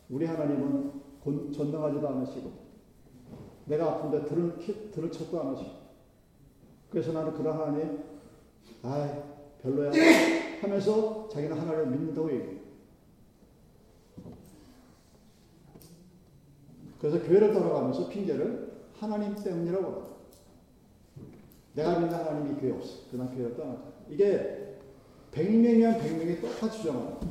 우리 0.08 0.24
하나님은 0.24 0.92
전능하지도 1.52 2.08
않으시고 2.08 2.52
내가 3.66 3.90
아픈데 3.90 4.24
들을, 4.24 4.56
들을 4.92 5.10
척도 5.10 5.40
안 5.40 5.48
하시고 5.48 5.85
그래서 6.96 7.12
나는 7.12 7.34
그런 7.34 7.60
하나님, 7.60 8.04
아 8.82 9.22
별로야. 9.60 9.92
하면서 10.62 11.28
자기는 11.28 11.54
하나님을 11.54 11.88
믿는다고 11.88 12.32
얘기해요. 12.32 12.58
그래서 16.98 17.22
교회를 17.22 17.52
돌아가면서 17.52 18.08
핑계를 18.08 18.80
하나님 18.98 19.34
때문이라고 19.34 19.84
합니다. 19.84 20.06
내가 21.74 21.98
믿는 21.98 22.14
하나님이 22.14 22.58
교회 22.62 22.72
없어. 22.72 23.10
그냥 23.10 23.28
교회를 23.28 23.54
떠나자. 23.58 23.82
이게 24.08 24.78
100명이면 25.32 26.00
100명이 26.00 26.40
똑같이 26.40 26.78
주장합니다. 26.78 27.26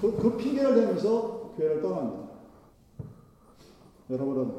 그, 0.00 0.16
그 0.16 0.36
핑계를 0.36 0.74
대면서 0.74 1.54
교회를 1.56 1.80
떠납니다. 1.80 2.28
여러분은 4.10 4.52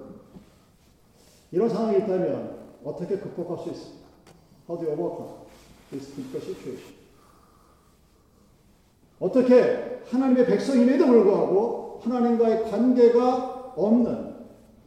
이런 1.52 1.67
상황이 1.67 1.98
있다면 1.98 2.78
어떻게 2.86 3.17
극복할 3.17 3.58
수 3.65 3.72
있습니까? 3.72 4.00
How 4.71 4.79
do 4.79 4.86
you 4.86 4.93
overcome 4.93 5.27
this 5.91 6.15
difficult 6.15 6.45
situation? 6.45 6.95
어떻게 9.19 10.01
하나님의 10.10 10.45
백성임에도 10.45 11.07
불구하고 11.07 11.99
하나님과의 12.03 12.71
관계가 12.71 13.73
없는 13.75 14.34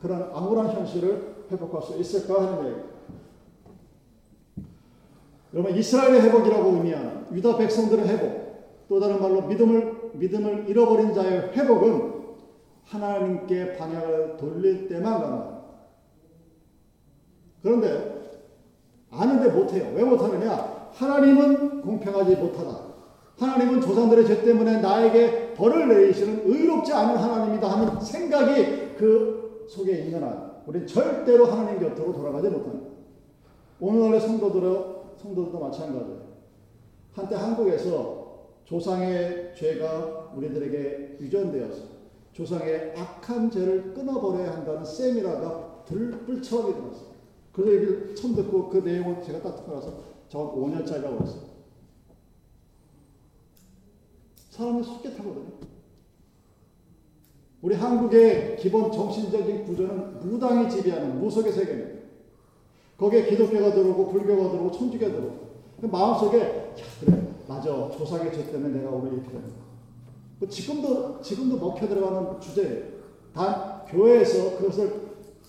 그런 0.00 0.30
암울한 0.32 0.70
현실을 0.70 1.44
회복할 1.50 1.82
수 1.82 2.00
있을까 2.00 2.46
하는 2.46 2.70
얘기. 2.70 2.80
여러분 5.52 5.76
이스라엘의 5.76 6.22
회복이라고 6.22 6.70
의미하는 6.76 7.26
유다 7.32 7.58
백성들의 7.58 8.08
회복, 8.08 8.86
또 8.88 8.98
다른 8.98 9.20
말로 9.20 9.42
믿음을 9.42 10.12
믿음을 10.14 10.68
잃어버린 10.68 11.12
자의 11.12 11.52
회복은 11.52 12.24
하나님께 12.86 13.76
방향을 13.76 14.38
돌릴 14.38 14.88
때만 14.88 15.20
가능합니다. 15.20 15.64
그런데 17.62 18.13
아는데 19.44 19.50
못해요. 19.50 19.92
왜 19.94 20.02
못하느냐? 20.02 20.88
하나님은 20.92 21.82
공평하지 21.82 22.36
못하다. 22.36 22.94
하나님은 23.38 23.80
조상들의 23.80 24.26
죄 24.26 24.42
때문에 24.42 24.80
나에게 24.80 25.54
벌을 25.54 25.88
내리시는 25.88 26.42
의롭지 26.46 26.92
않은 26.92 27.16
하나님이다 27.16 27.68
하는 27.68 28.00
생각이 28.00 28.94
그 28.96 29.66
속에 29.68 30.04
있는 30.04 30.22
한, 30.22 30.52
우리 30.66 30.86
절대로 30.86 31.46
하나님 31.46 31.80
곁으로 31.80 32.12
돌아가지 32.12 32.48
못합니다. 32.48 32.94
오늘날의 33.80 34.20
성도들은, 34.20 34.84
성도들도 35.20 35.58
마찬가지예요. 35.58 36.24
한때 37.12 37.34
한국에서 37.34 38.24
조상의 38.64 39.52
죄가 39.56 40.32
우리들에게 40.36 41.18
유전되어서 41.20 41.82
조상의 42.32 42.94
악한 42.96 43.50
죄를 43.50 43.94
끊어버려야 43.94 44.52
한다는 44.52 44.84
세미나가 44.84 45.84
들불처하게 45.86 46.72
들었어요. 46.72 47.13
그 47.54 47.72
얘기를 47.72 48.14
처음 48.16 48.34
듣고 48.34 48.68
그 48.68 48.78
내용을 48.78 49.22
제가 49.22 49.40
딱 49.40 49.56
듣고 49.56 49.74
나서 49.74 50.02
저 50.28 50.52
5년짜리라고 50.52 51.18
그랬어요. 51.18 51.54
사람이 54.50 54.82
속게 54.82 55.14
타거든요. 55.14 55.52
우리 57.62 57.74
한국의 57.74 58.56
기본 58.58 58.92
정신적인 58.92 59.64
구조는 59.64 60.20
무당이 60.20 60.68
지배하는 60.68 61.20
무속의 61.20 61.52
세계입니다. 61.52 62.04
거기에 62.98 63.26
기독교가 63.26 63.72
들어오고 63.72 64.08
불교가 64.08 64.50
들어오고 64.50 64.72
천주교가 64.72 65.12
들어오고 65.12 65.44
그 65.80 65.86
마음속에 65.86 66.40
야 66.40 66.84
그래 67.00 67.28
맞아 67.48 67.90
조상의 67.90 68.32
죄 68.32 68.50
때문에 68.50 68.78
내가 68.78 68.90
오늘 68.90 69.14
이렇게 69.14 69.28
되는 69.28 69.48
거 70.40 70.46
지금도 70.48 71.20
지금도 71.20 71.58
먹혀 71.58 71.88
들어가는 71.88 72.40
주제예요. 72.40 72.94
단 73.32 73.84
교회에서 73.86 74.58
그것을 74.58 75.04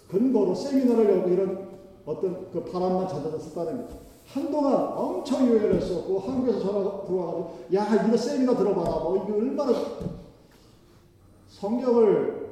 근거로 0.08 0.56
세미나를 0.56 1.10
열고 1.10 1.30
이런 1.30 1.65
어떤 2.06 2.52
그 2.52 2.64
바람만 2.64 3.08
썼다는 3.08 3.88
거죠. 3.88 4.00
한동안 4.28 4.74
엄청 4.98 5.48
유행을 5.48 5.76
했었고 5.76 6.20
한국에서 6.20 6.60
전화 6.60 7.06
들어와가지고 7.06 7.60
야 7.74 8.06
이거 8.06 8.18
세미나 8.18 8.56
들어봐라 8.56 8.90
뭐 8.90 9.24
이게 9.24 9.34
얼마나 9.34 9.74
성경을 11.48 12.46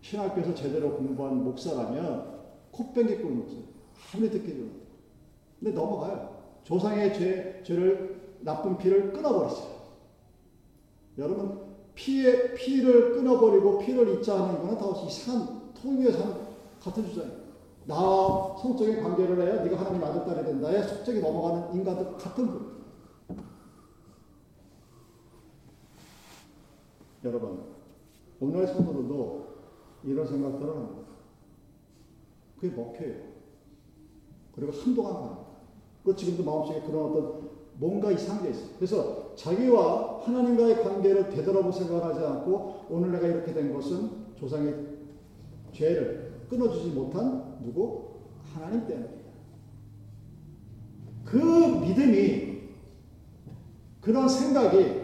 신학교에서 0.00 0.54
제대로 0.54 0.96
공부한 0.96 1.44
목사라면 1.44 2.32
콧ben기 2.72 3.16
꿇는 3.18 3.36
목사 3.38 3.56
아무리 4.14 4.30
듣기 4.30 4.48
좋은 4.48 4.82
근데 5.60 5.74
넘어가요. 5.74 6.42
조상의 6.64 7.14
죄, 7.14 7.62
죄를 7.64 8.20
나쁜 8.40 8.76
피를 8.76 9.12
끊어버리죠. 9.12 9.82
여러분 11.18 11.60
피의 11.94 12.54
피를 12.54 13.12
끊어버리고 13.12 13.78
피를 13.78 14.18
잊자 14.18 14.42
하는 14.42 14.60
거는 14.60 14.78
다 14.78 14.86
이상한 15.06 15.72
통일의 15.74 16.12
같은 16.80 17.06
주장이에요. 17.06 17.41
나와 17.86 18.56
성적인 18.56 19.02
관계를 19.02 19.40
해야 19.40 19.62
네가 19.64 19.80
하나님 19.80 20.02
아들 20.04 20.24
딸이 20.24 20.44
된다에 20.44 20.82
속적이 20.82 21.20
넘어가는 21.20 21.74
인간들 21.74 22.16
같은 22.16 22.46
분. 22.46 22.72
여러분 27.24 27.64
오늘의 28.40 28.66
성도들도 28.68 29.46
이런 30.04 30.26
생각들을 30.26 30.74
합니다. 30.74 31.02
그게 32.58 32.74
먹혀요. 32.74 33.14
그리고 34.54 34.72
한동안 34.72 35.14
갑니다. 35.14 35.38
그 36.04 36.16
지금도 36.16 36.42
마음속에 36.42 36.80
그런 36.82 37.10
어떤 37.10 37.50
뭔가 37.74 38.10
이상한 38.10 38.42
게 38.42 38.50
있어요. 38.50 38.68
그래서 38.76 39.34
자기와 39.34 40.20
하나님과의 40.22 40.82
관계를 40.82 41.28
되돌아볼 41.30 41.72
생각을 41.72 42.04
하지 42.04 42.24
않고 42.24 42.86
오늘 42.90 43.12
내가 43.12 43.26
이렇게 43.26 43.52
된 43.52 43.72
것은 43.72 44.34
조상의 44.36 44.74
죄를 45.72 46.21
끊어주지 46.52 46.90
못한 46.90 47.56
누구? 47.64 48.10
하나님 48.52 48.86
때문이에요. 48.86 49.22
그 51.24 51.36
믿음이 51.38 52.60
그런 54.02 54.28
생각이 54.28 55.00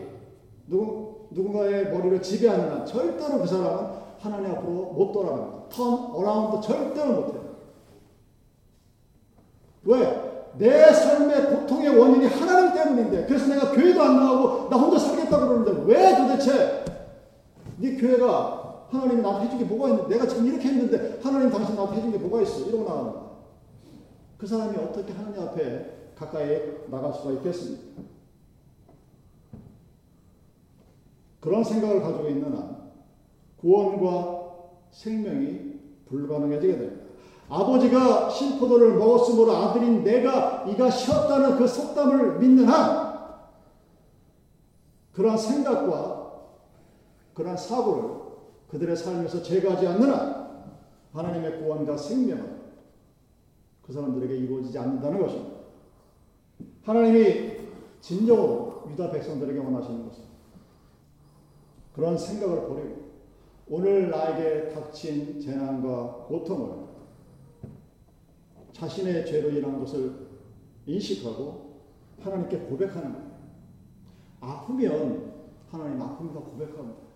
누구, 0.66 1.28
누군가의 1.30 1.90
머리를 1.90 2.20
지배하는 2.20 2.70
한 2.70 2.84
절대로 2.84 3.38
그 3.38 3.46
사람은 3.46 3.98
하나님 4.18 4.50
앞으로 4.50 4.92
못 4.92 5.12
돌아갑니다. 5.12 5.68
turn 5.70 6.10
around 6.12 6.66
절대로 6.66 7.12
못해요. 7.12 7.48
왜? 9.84 10.28
내 10.58 10.92
삶의 10.92 11.46
고통의 11.46 11.96
원인이 11.96 12.26
하나님 12.26 12.74
때문인데 12.74 13.26
그래서 13.26 13.46
내가 13.46 13.72
교회도 13.72 14.02
안 14.02 14.16
나가고 14.16 14.68
나 14.68 14.76
혼자 14.76 14.98
살겠다고 14.98 15.48
그러는데 15.48 15.94
왜 15.94 16.16
도대체 16.16 16.84
네 17.78 17.96
교회가 17.96 18.57
하나님이 18.90 19.22
나한테 19.22 19.46
해준 19.46 19.58
게 19.58 19.64
뭐가 19.64 19.88
있는데 19.90 20.14
내가 20.14 20.26
지금 20.26 20.46
이렇게 20.46 20.68
했는데 20.68 21.20
하나님 21.22 21.50
당신 21.50 21.74
나한테 21.74 21.96
해준 21.96 22.12
게 22.12 22.18
뭐가 22.18 22.42
있어 22.42 22.66
이러고 22.66 22.84
나가는 22.84 23.12
그 24.38 24.46
사람이 24.46 24.76
어떻게 24.78 25.12
하나님 25.12 25.42
앞에 25.42 26.12
가까이 26.16 26.88
나갈 26.90 27.12
수가 27.12 27.32
있겠습니까? 27.32 28.02
그런 31.40 31.62
생각을 31.62 32.00
가지고 32.02 32.28
있는 32.28 32.56
한 32.56 32.76
구원과 33.58 34.38
생명이 34.90 35.78
불가능해지게 36.06 36.78
됩니다. 36.78 37.04
아버지가 37.48 38.28
신포도를 38.30 38.96
먹었으므로 38.96 39.56
아들인 39.56 40.04
내가 40.04 40.64
이가 40.64 40.90
쉬었다는 40.90 41.56
그 41.56 41.66
속담을 41.66 42.38
믿는 42.38 42.66
한 42.66 43.08
그러한 45.12 45.38
생각과 45.38 46.32
그러한 47.34 47.56
사고를 47.56 48.17
그들의 48.68 48.96
삶에서 48.96 49.42
제거하지 49.42 49.86
않는 49.86 50.10
한 50.10 50.48
하나님의 51.12 51.58
구원과 51.60 51.96
생명은 51.96 52.58
그 53.82 53.92
사람들에게 53.92 54.36
이루어지지 54.36 54.78
않는다는 54.78 55.20
것입니다. 55.20 55.58
하나님이 56.82 57.58
진정으로 58.00 58.84
유다 58.90 59.10
백성들에게 59.10 59.58
원하시는 59.58 60.06
것은 60.08 60.24
그런 61.94 62.16
생각을 62.16 62.68
버리고 62.68 63.08
오늘 63.70 64.10
나에게 64.10 64.68
닥친 64.68 65.40
재난과 65.40 66.26
고통을 66.28 66.86
자신의 68.72 69.26
죄로 69.26 69.50
인한 69.50 69.78
것을 69.80 70.28
인식하고 70.86 71.80
하나님께 72.20 72.58
고백하는 72.60 73.12
거예요. 73.12 73.28
아프면 74.40 75.32
하나님 75.70 75.98
아픕니다 75.98 76.44
고백합니다. 76.44 77.07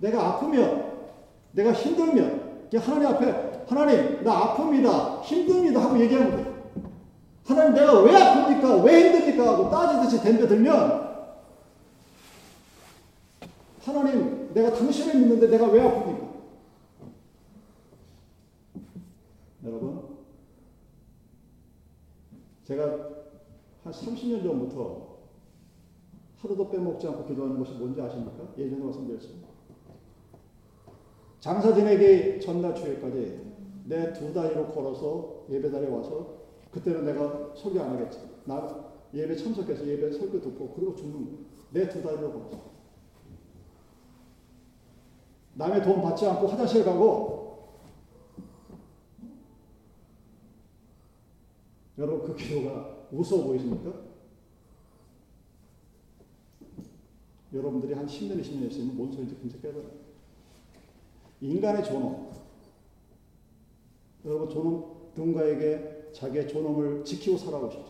내가 0.00 0.28
아프면 0.28 1.08
내가 1.52 1.72
힘들면 1.72 2.68
하나님 2.74 3.08
앞에 3.08 3.64
하나님 3.68 4.24
나 4.24 4.56
아픕니다. 4.56 5.22
힘듭니다. 5.22 5.80
하고 5.80 6.00
얘기하면 6.00 6.36
돼. 6.36 6.50
하나님 7.44 7.74
내가 7.74 8.00
왜 8.00 8.12
아픕니까? 8.12 8.84
왜 8.84 9.06
힘듭니까? 9.06 9.52
하고 9.52 9.70
따지듯이 9.70 10.22
덤벼들면 10.22 11.10
하나님 13.82 14.52
내가 14.54 14.72
당신을 14.72 15.20
믿는데 15.20 15.48
내가 15.48 15.66
왜 15.68 15.82
아픕니까? 15.82 16.30
여러분 19.64 20.16
제가 22.64 22.84
한 23.84 23.92
30년 23.92 24.42
전부터 24.42 25.10
하루도 26.38 26.70
빼먹지 26.70 27.06
않고 27.08 27.26
기도하는 27.26 27.58
것이 27.58 27.72
뭔지 27.72 28.00
아십니까? 28.00 28.44
예전에 28.56 28.82
말씀드렸습니다. 28.82 29.49
장사 31.40 31.74
지내기 31.74 32.40
전날 32.40 32.74
주일까지 32.74 33.50
내 33.84 34.12
두 34.12 34.32
다리로 34.32 34.68
걸어서 34.72 35.46
예배자리에 35.50 35.88
와서 35.88 36.40
그때는 36.70 37.04
내가 37.04 37.52
설교 37.56 37.80
안 37.80 37.96
하겠지. 37.96 38.20
나 38.44 38.92
예배 39.12 39.34
참석해서 39.34 39.86
예배 39.86 40.12
설교 40.12 40.40
듣고 40.40 40.74
그리고 40.74 40.94
죽는 40.94 41.46
내두 41.72 42.02
다리로 42.02 42.32
걸어서. 42.32 42.70
남의 45.54 45.82
도움 45.82 46.00
받지 46.02 46.24
않고 46.26 46.46
화장실 46.46 46.84
가고 46.84 47.74
여러분 51.98 52.26
그 52.28 52.36
기도가 52.36 53.06
무서워 53.10 53.44
보이십니까? 53.44 53.92
여러분들이 57.52 57.94
한 57.94 58.06
10년, 58.06 58.40
20년 58.40 58.66
했으면 58.66 58.96
뭔 58.96 59.10
소리인지 59.10 59.34
금세 59.34 59.58
깨달아요. 59.58 60.09
인간의 61.40 61.84
존엄. 61.84 62.28
여러분, 64.24 64.48
존엄, 64.48 64.84
누군가에게 65.16 66.10
자기의 66.12 66.48
존엄을 66.48 67.04
지키고 67.04 67.38
살아오시죠. 67.38 67.84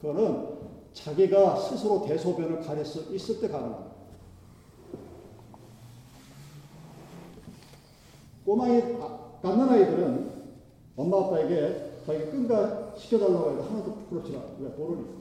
그거는 0.00 0.56
자기가 0.92 1.56
스스로 1.56 2.04
대소변을 2.06 2.60
가릴 2.60 2.84
수 2.84 3.14
있을 3.14 3.40
때 3.40 3.48
가능합니다. 3.48 3.96
꼬마이, 8.46 8.80
아, 9.00 9.38
갓난 9.42 9.68
아이들은 9.68 10.30
엄마 10.96 11.18
아빠에게 11.18 12.00
자기 12.06 12.30
끈가 12.30 12.94
시켜달라고 12.96 13.50
해도 13.50 13.62
하나도 13.64 13.94
부끄럽지 13.94 14.36
않아. 14.36 14.46
왜? 14.60 14.68
모르니까. 14.70 15.16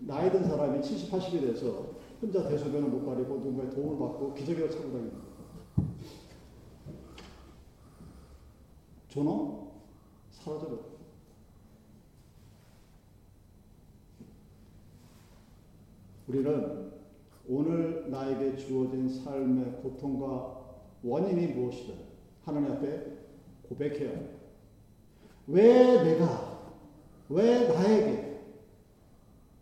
나이 0.00 0.30
든 0.30 0.44
사람이 0.44 0.82
70, 0.82 1.10
80이 1.10 1.40
돼서 1.40 1.97
혼자 2.20 2.48
대소변을 2.48 2.88
못 2.88 3.04
가리고 3.06 3.36
누군가의 3.36 3.70
도움을 3.70 3.98
받고 3.98 4.34
기저귀를 4.34 4.70
차고 4.70 4.90
다니는 4.90 5.12
존엄? 9.08 9.68
사라져버 10.30 10.78
우리는 16.28 16.92
오늘 17.48 18.10
나에게 18.10 18.56
주어진 18.56 19.08
삶의 19.08 19.80
고통과 19.82 20.58
원인이 21.02 21.54
무엇이든 21.54 21.94
하나님 22.44 22.72
앞에 22.72 23.18
고백해야 23.68 24.10
합니다. 24.10 24.38
왜 25.46 26.02
내가, 26.02 26.58
왜 27.30 27.68
나에게, 27.68 28.42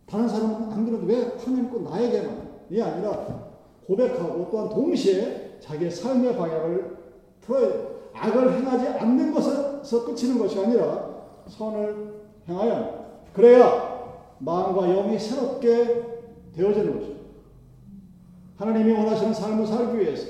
다른 0.06 0.28
사람은 0.28 0.72
안 0.72 0.84
그래도 0.84 1.06
왜 1.06 1.22
하나님 1.22 1.70
꼭 1.70 1.82
나에게만, 1.84 2.45
이 2.70 2.80
아니라 2.80 3.46
고백하고 3.86 4.48
또한 4.50 4.68
동시에 4.68 5.58
자기의 5.60 5.90
삶의 5.90 6.36
방향을 6.36 6.96
틀어야 7.40 7.68
돼 7.68 7.96
악을 8.14 8.52
행하지 8.54 8.88
않는 8.88 9.32
것에서 9.32 10.04
끝이는 10.04 10.38
것이 10.38 10.58
아니라 10.58 11.16
선을 11.48 12.14
행하여 12.48 13.06
그래야 13.32 13.96
마음과 14.38 14.86
영이 14.86 15.18
새롭게 15.18 16.02
되어지는 16.54 16.94
것입니다. 16.94 17.26
하나님이 18.56 18.92
원하시는 18.92 19.34
삶을 19.34 19.66
살기 19.66 19.98
위해서 19.98 20.26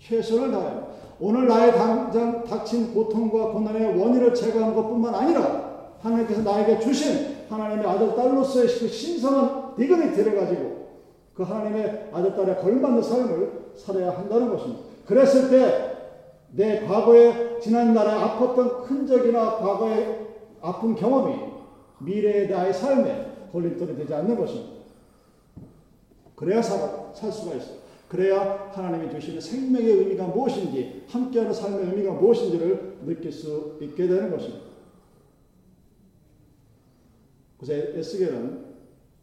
최선을 0.00 0.50
다해 0.50 0.88
오늘 1.20 1.48
나의 1.48 1.72
당장 1.72 2.44
닥친 2.44 2.94
고통과 2.94 3.52
고난의 3.52 3.98
원인을 3.98 4.34
제거하는 4.34 4.74
것뿐만 4.74 5.14
아니라 5.14 5.68
하나님께서 6.00 6.42
나에게 6.42 6.78
주신 6.78 7.36
하나님의 7.48 7.86
아들 7.86 8.14
딸로서의 8.14 8.68
그 8.68 8.88
신성한 8.88 9.74
디그니티를 9.76 10.36
가지고 10.36 10.77
그 11.38 11.44
하나님의 11.44 12.10
아들 12.12 12.36
딸에 12.36 12.56
걸맞는 12.56 13.02
삶을 13.02 13.72
살아야 13.76 14.10
한다는 14.10 14.50
것입니다. 14.50 14.82
그랬을 15.06 15.48
때 15.48 15.88
내 16.52 16.80
과거에 16.86 17.60
지난 17.60 17.92
날에 17.92 18.10
아팠던 18.10 18.84
흔적이나 18.86 19.56
과거의 19.56 20.26
아픈 20.60 20.94
경험이 20.94 21.52
미래의 22.00 22.48
나의 22.48 22.72
삶에 22.72 23.48
걸림돌이 23.52 23.96
되지 23.96 24.14
않는 24.14 24.36
것입니다. 24.36 24.78
그래야 26.34 26.62
살, 26.62 27.14
살 27.14 27.32
수가 27.32 27.56
있어요. 27.56 27.78
그래야 28.08 28.70
하나님이 28.72 29.10
주시는 29.10 29.40
생명의 29.40 29.90
의미가 29.90 30.28
무엇인지, 30.28 31.04
함께하는 31.08 31.52
삶의 31.52 31.86
의미가 31.90 32.14
무엇인지를 32.14 32.98
느낄 33.04 33.30
수 33.30 33.78
있게 33.82 34.06
되는 34.06 34.30
것입니다. 34.30 34.66
그래서 37.58 37.98
에스겔은 37.98 38.66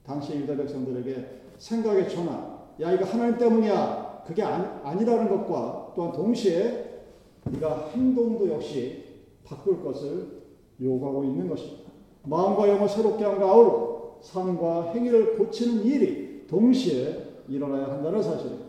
당시 0.05 0.35
유다 0.35 0.55
백성들에게 0.57 1.44
생각의 1.57 2.09
전환, 2.09 2.59
야 2.81 2.91
이거 2.91 3.05
하나님 3.05 3.37
때문이야. 3.37 4.23
그게 4.25 4.41
아니, 4.41 5.05
라는 5.05 5.29
것과 5.29 5.93
또한 5.95 6.11
동시에 6.11 7.03
네가 7.45 7.89
행동도 7.89 8.49
역시 8.49 9.03
바꿀 9.43 9.83
것을 9.83 10.41
요구하고 10.81 11.23
있는 11.23 11.47
것입니다. 11.47 11.91
마음과 12.23 12.67
영을 12.67 12.89
새롭게 12.89 13.23
함과 13.23 13.47
아우러 13.47 14.17
삶과 14.21 14.93
행위를 14.93 15.37
고치는 15.37 15.83
일이 15.85 16.47
동시에 16.47 17.43
일어나야 17.47 17.93
한다는 17.93 18.21
사실입니다. 18.21 18.65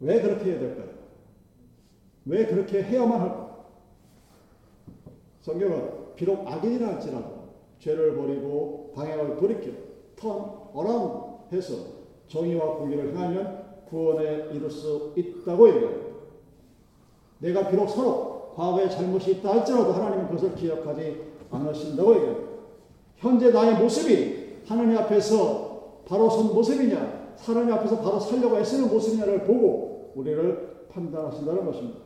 왜 0.00 0.20
그렇게 0.20 0.50
해야 0.50 0.60
될까요? 0.60 0.88
왜 2.24 2.46
그렇게 2.46 2.82
해야만 2.82 3.20
할까? 3.20 3.66
성경은 5.40 6.14
비록 6.14 6.46
악인이라 6.46 6.86
할지라도 6.86 7.48
죄를 7.80 8.16
버리고 8.16 8.81
방향을 8.94 9.36
돌이켜 9.36 9.70
turn 10.16 10.52
around 10.72 11.54
해서 11.54 11.74
정의와 12.28 12.76
공의를 12.76 13.14
행하면 13.14 13.62
구원에 13.88 14.48
이를 14.52 14.70
수 14.70 15.12
있다고 15.16 15.68
얘기합니다. 15.68 16.12
내가 17.38 17.68
비록 17.68 17.88
서로 17.88 18.52
과거에 18.54 18.88
잘못이 18.88 19.32
있다 19.32 19.52
할지라도 19.52 19.92
하나님은 19.92 20.26
그것을 20.28 20.54
기억하지 20.54 21.32
않으신다고 21.50 22.14
얘기합니다. 22.14 22.52
현재 23.16 23.50
나의 23.50 23.80
모습이 23.82 24.62
하나님 24.66 24.96
앞에서 24.98 26.02
바로 26.06 26.30
선 26.30 26.54
모습이냐, 26.54 27.34
하나님 27.36 27.74
앞에서 27.74 28.00
바로 28.00 28.18
살려고 28.18 28.58
애쓰는 28.58 28.88
모습이냐를 28.88 29.44
보고 29.44 30.12
우리를 30.14 30.86
판단하신다는 30.90 31.64
것입니다. 31.64 32.00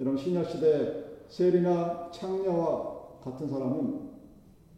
여러분 0.00 0.18
신약 0.18 0.48
시대 0.50 1.04
세리나 1.28 2.10
창녀와 2.10 2.94
같은 3.24 3.48
사람은 3.48 4.13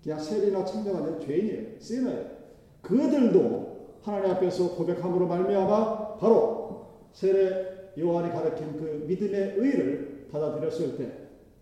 그냥 0.06 0.20
세리나 0.20 0.64
창녀가 0.64 0.98
아니라 0.98 1.18
죄인이에요. 1.18 1.80
시너예요. 1.80 2.26
그들도 2.80 3.96
하나님 4.02 4.30
앞에서 4.30 4.76
고백함으로 4.76 5.26
말미암아 5.26 6.18
바로 6.18 6.86
세례 7.12 7.90
요한이 7.98 8.32
가르친 8.32 8.76
그 8.76 9.04
믿음의 9.08 9.54
의를 9.56 10.28
받아들였을 10.30 10.96
때 10.96 11.10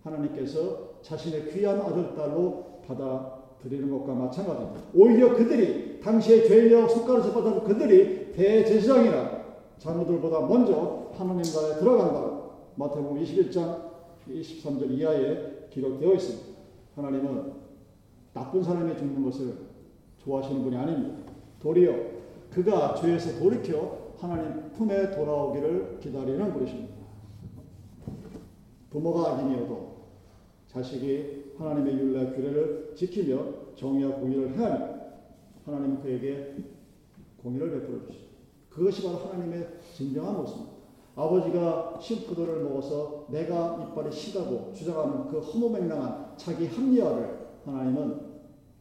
하나님께서 0.03 1.01
자신의 1.01 1.53
귀한 1.53 1.81
아들 1.81 2.15
딸로 2.15 2.83
받아들이는 2.87 3.91
것과 3.91 4.13
마찬가지입니다. 4.13 4.83
오히려 4.93 5.35
그들이 5.35 6.01
당시에 6.01 6.47
죄인이라고 6.47 6.89
손가락을 6.89 7.33
받은 7.33 7.65
그들이 7.65 8.33
대제사장이나 8.33 9.43
자녀들보다 9.79 10.41
먼저 10.41 11.11
하나님과에 11.15 11.79
들어간다. 11.79 12.43
마태복음 12.75 13.23
21장 13.23 13.91
23절 14.29 14.91
이하에 14.91 15.69
기록되어 15.71 16.13
있습니다. 16.13 16.47
하나님은 16.97 17.64
나쁜 18.35 18.63
사람이 18.63 18.97
죽는 18.99 19.25
것을 19.25 19.55
좋아하시는 20.19 20.63
분이 20.63 20.77
아닙니다. 20.77 21.33
도리어 21.61 21.95
그가 22.51 22.95
죄에서 22.95 23.39
돌이켜 23.39 24.13
하나님 24.19 24.71
품에 24.73 25.11
돌아오기를 25.13 25.99
기다리는 26.01 26.53
분이십니다. 26.53 26.95
부모가 28.91 29.33
악인이어도 29.33 29.95
자식이 30.67 31.55
하나님의 31.59 31.95
율례 31.95 32.33
규례를 32.33 32.93
지키며 32.97 33.75
정의와 33.77 34.17
공의를 34.17 34.55
행하면 34.55 35.13
하나님은 35.65 36.03
그에게 36.03 36.57
공의를 37.43 37.71
베풀어 37.71 38.07
주십니다. 38.07 38.35
그것이 38.71 39.05
바로 39.05 39.19
하나님의 39.19 39.69
진정한 39.95 40.37
모습입니다. 40.37 40.75
아버지가 41.17 41.99
심푸드를 42.01 42.65
먹어서 42.65 43.27
내가 43.29 43.89
이빨이 43.93 44.11
시다고 44.11 44.73
주장하는 44.73 45.29
그 45.29 45.39
허무맹랑한 45.39 46.35
자기 46.37 46.67
합리화를 46.67 47.45
하나님은 47.65 48.24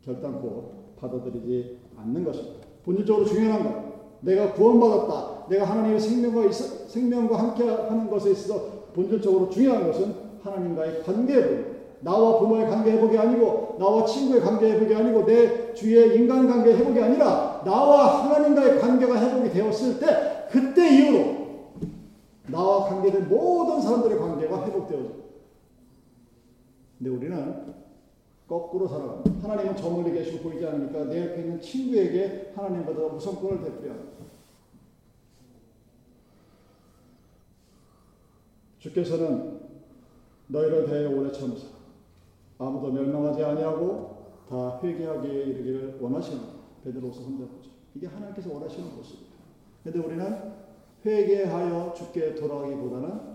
결단코 0.05 0.71
받아들이지 0.99 1.79
않는 1.97 2.23
것입니다. 2.23 2.67
본질적으로 2.83 3.25
중요한 3.25 3.63
것. 3.63 3.93
내가 4.21 4.53
구원받았다. 4.53 5.47
내가 5.49 5.65
하나님의 5.65 5.99
생명과 5.99 6.45
있어, 6.45 6.87
생명과 6.87 7.37
함께 7.37 7.67
하는 7.67 8.09
것에 8.09 8.31
있어서 8.31 8.83
본질적으로 8.93 9.49
중요한 9.49 9.85
것은 9.87 10.13
하나님과의 10.41 11.03
관계 11.03 11.35
회복. 11.35 11.73
나와 12.01 12.37
부모의 12.39 12.69
관계 12.69 12.91
회복이 12.91 13.17
아니고 13.17 13.77
나와 13.79 14.05
친구의 14.05 14.41
관계 14.41 14.71
회복이 14.73 14.93
아니고 14.93 15.25
내 15.25 15.73
주위의 15.73 16.17
인간 16.17 16.47
관계 16.47 16.75
회복이 16.75 17.01
아니라 17.01 17.61
나와 17.63 18.25
하나님과의 18.25 18.79
관계가 18.79 19.21
회복이 19.21 19.49
되었을 19.51 19.99
때 19.99 20.47
그때 20.51 20.89
이후로 20.89 21.43
나와 22.47 22.89
관계된 22.89 23.29
모든 23.29 23.81
사람들의 23.81 24.19
관계가 24.19 24.65
회복되어져. 24.65 25.09
근데 26.97 27.09
우리는 27.09 27.73
거꾸로 28.53 28.87
살아갑니다. 28.87 29.49
하나님은 29.49 29.75
저 29.75 29.89
멀리 29.89 30.11
계시고 30.11 30.43
보이지 30.43 30.63
않으니까 30.63 31.05
내 31.05 31.23
옆에 31.23 31.41
있는 31.41 31.59
친구에게 31.59 32.53
하나님보다 32.55 33.15
우선권을 33.15 33.63
되풀이합니다. 33.63 34.13
주께서는 38.77 39.59
너희를 40.47 40.85
대해 40.85 41.05
오래 41.07 41.31
참으사 41.31 41.65
아무도 42.59 42.91
멸망하지 42.91 43.43
아니하고 43.43 44.43
다 44.47 44.79
회개하기에 44.83 45.33
이르기를 45.33 45.97
원하시는 45.99 46.39
베드로서 46.83 47.21
혼자보죠. 47.21 47.71
이게 47.95 48.05
하나님께서 48.05 48.53
원하시는 48.53 48.95
모습입니다. 48.95 49.33
근데 49.83 49.97
우리는 49.97 50.53
회개하여 51.03 51.93
죽게 51.95 52.35
돌아가기보다는 52.35 53.33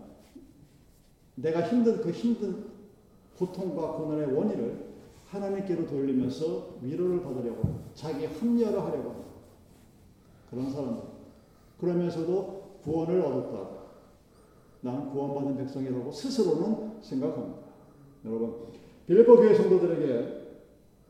내가 1.37 1.62
힘든 1.62 2.00
그 2.02 2.11
힘든 2.11 2.66
고통과 3.37 3.92
고난의 3.92 4.33
원인을 4.33 4.88
하나님께로 5.31 5.87
돌리면서 5.87 6.79
위로를 6.83 7.23
받으려고 7.23 7.81
자기 7.95 8.27
합리화를 8.27 8.83
하려고 8.83 9.11
합니다. 9.11 9.31
그런 10.51 10.71
사람들. 10.71 11.03
그러면서도 11.79 12.79
구원을 12.83 13.21
얻었다. 13.21 13.79
나는 14.81 15.11
구원받은 15.11 15.57
백성이라고 15.57 16.11
스스로는 16.11 17.03
생각합니다. 17.03 17.59
여러분, 18.25 18.69
빌립보 19.07 19.37
교회 19.37 19.55
성도들에게 19.55 20.49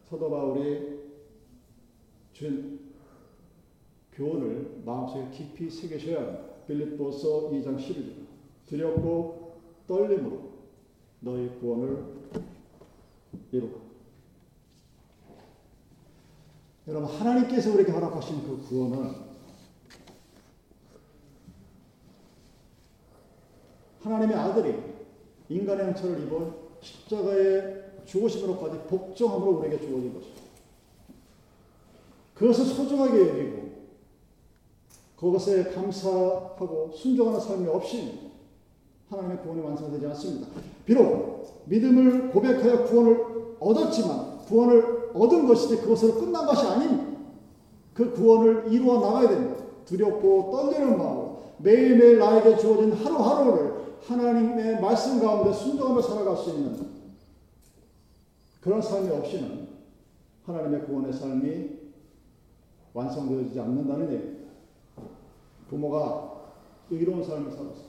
사도 0.04 0.30
바울이 0.30 0.98
준 2.32 2.80
교훈을 4.12 4.82
마음속에 4.84 5.30
깊이 5.30 5.70
새기셔야 5.70 6.18
합니다. 6.18 6.44
빌립보서 6.66 7.50
2장 7.50 7.76
11절. 7.76 8.26
두렵고 8.66 9.58
떨림으로 9.86 10.50
너희 11.20 11.48
구원을 11.60 12.04
이루라. 13.52 13.88
여러분 16.88 17.04
하나님께서 17.06 17.70
우리에게 17.72 17.92
허락하신 17.92 18.44
그 18.44 18.66
구원은 18.66 19.14
하나님의 24.00 24.34
아들이 24.34 24.74
인간의 25.50 25.86
형체를 25.88 26.22
입은 26.22 26.50
십자가의 26.80 27.84
죽으심으로까지 28.06 28.88
복종함으로 28.88 29.58
우리에게 29.58 29.78
주어진 29.78 30.14
것입니다. 30.14 30.42
그것을 32.34 32.64
소중하게 32.64 33.28
여기고 33.28 33.68
그것에 35.16 35.64
감사하고 35.64 36.92
순종하는 36.94 37.38
삶이 37.38 37.68
없이 37.68 38.30
하나님의 39.10 39.42
구원이 39.42 39.60
완성되지 39.60 40.06
않습니다. 40.06 40.48
비록 40.86 41.64
믿음을 41.66 42.30
고백하여 42.30 42.84
구원을 42.84 43.56
얻었지만 43.60 44.38
구원을 44.46 44.97
얻은 45.14 45.46
것이지 45.46 45.78
그것으로 45.82 46.14
끝난 46.14 46.46
것이 46.46 46.66
아닌 46.66 47.16
그 47.94 48.12
구원을 48.12 48.72
이루어 48.72 49.00
나가야 49.00 49.28
됩니다. 49.28 49.64
두렵고 49.84 50.50
떨리는 50.52 50.98
마음 50.98 51.36
매일매일 51.58 52.18
나에게 52.18 52.56
주어진 52.56 52.92
하루하루를 52.92 53.78
하나님의 54.06 54.80
말씀 54.80 55.20
가운데 55.20 55.52
순종하며 55.52 56.02
살아갈 56.02 56.36
수 56.36 56.50
있는 56.50 56.98
그런 58.60 58.80
삶이 58.80 59.10
없이는 59.10 59.68
하나님의 60.44 60.84
구원의 60.86 61.12
삶이 61.12 61.70
완성되어지지 62.92 63.60
않는다는 63.60 64.12
얘기. 64.12 64.38
부모가 65.68 66.38
의로운 66.90 67.22
삶을 67.22 67.50
살았어. 67.50 67.88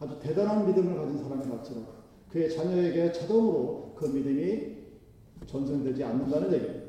아주 0.00 0.18
대단한 0.20 0.66
믿음을 0.66 0.96
가진 0.96 1.22
사람이 1.22 1.48
같지만 1.50 1.86
그의 2.30 2.50
자녀에게 2.50 3.12
자동으로 3.12 3.92
그 3.96 4.06
믿음이 4.06 4.79
전승되지 5.46 6.04
않는다는 6.04 6.52
얘기. 6.52 6.80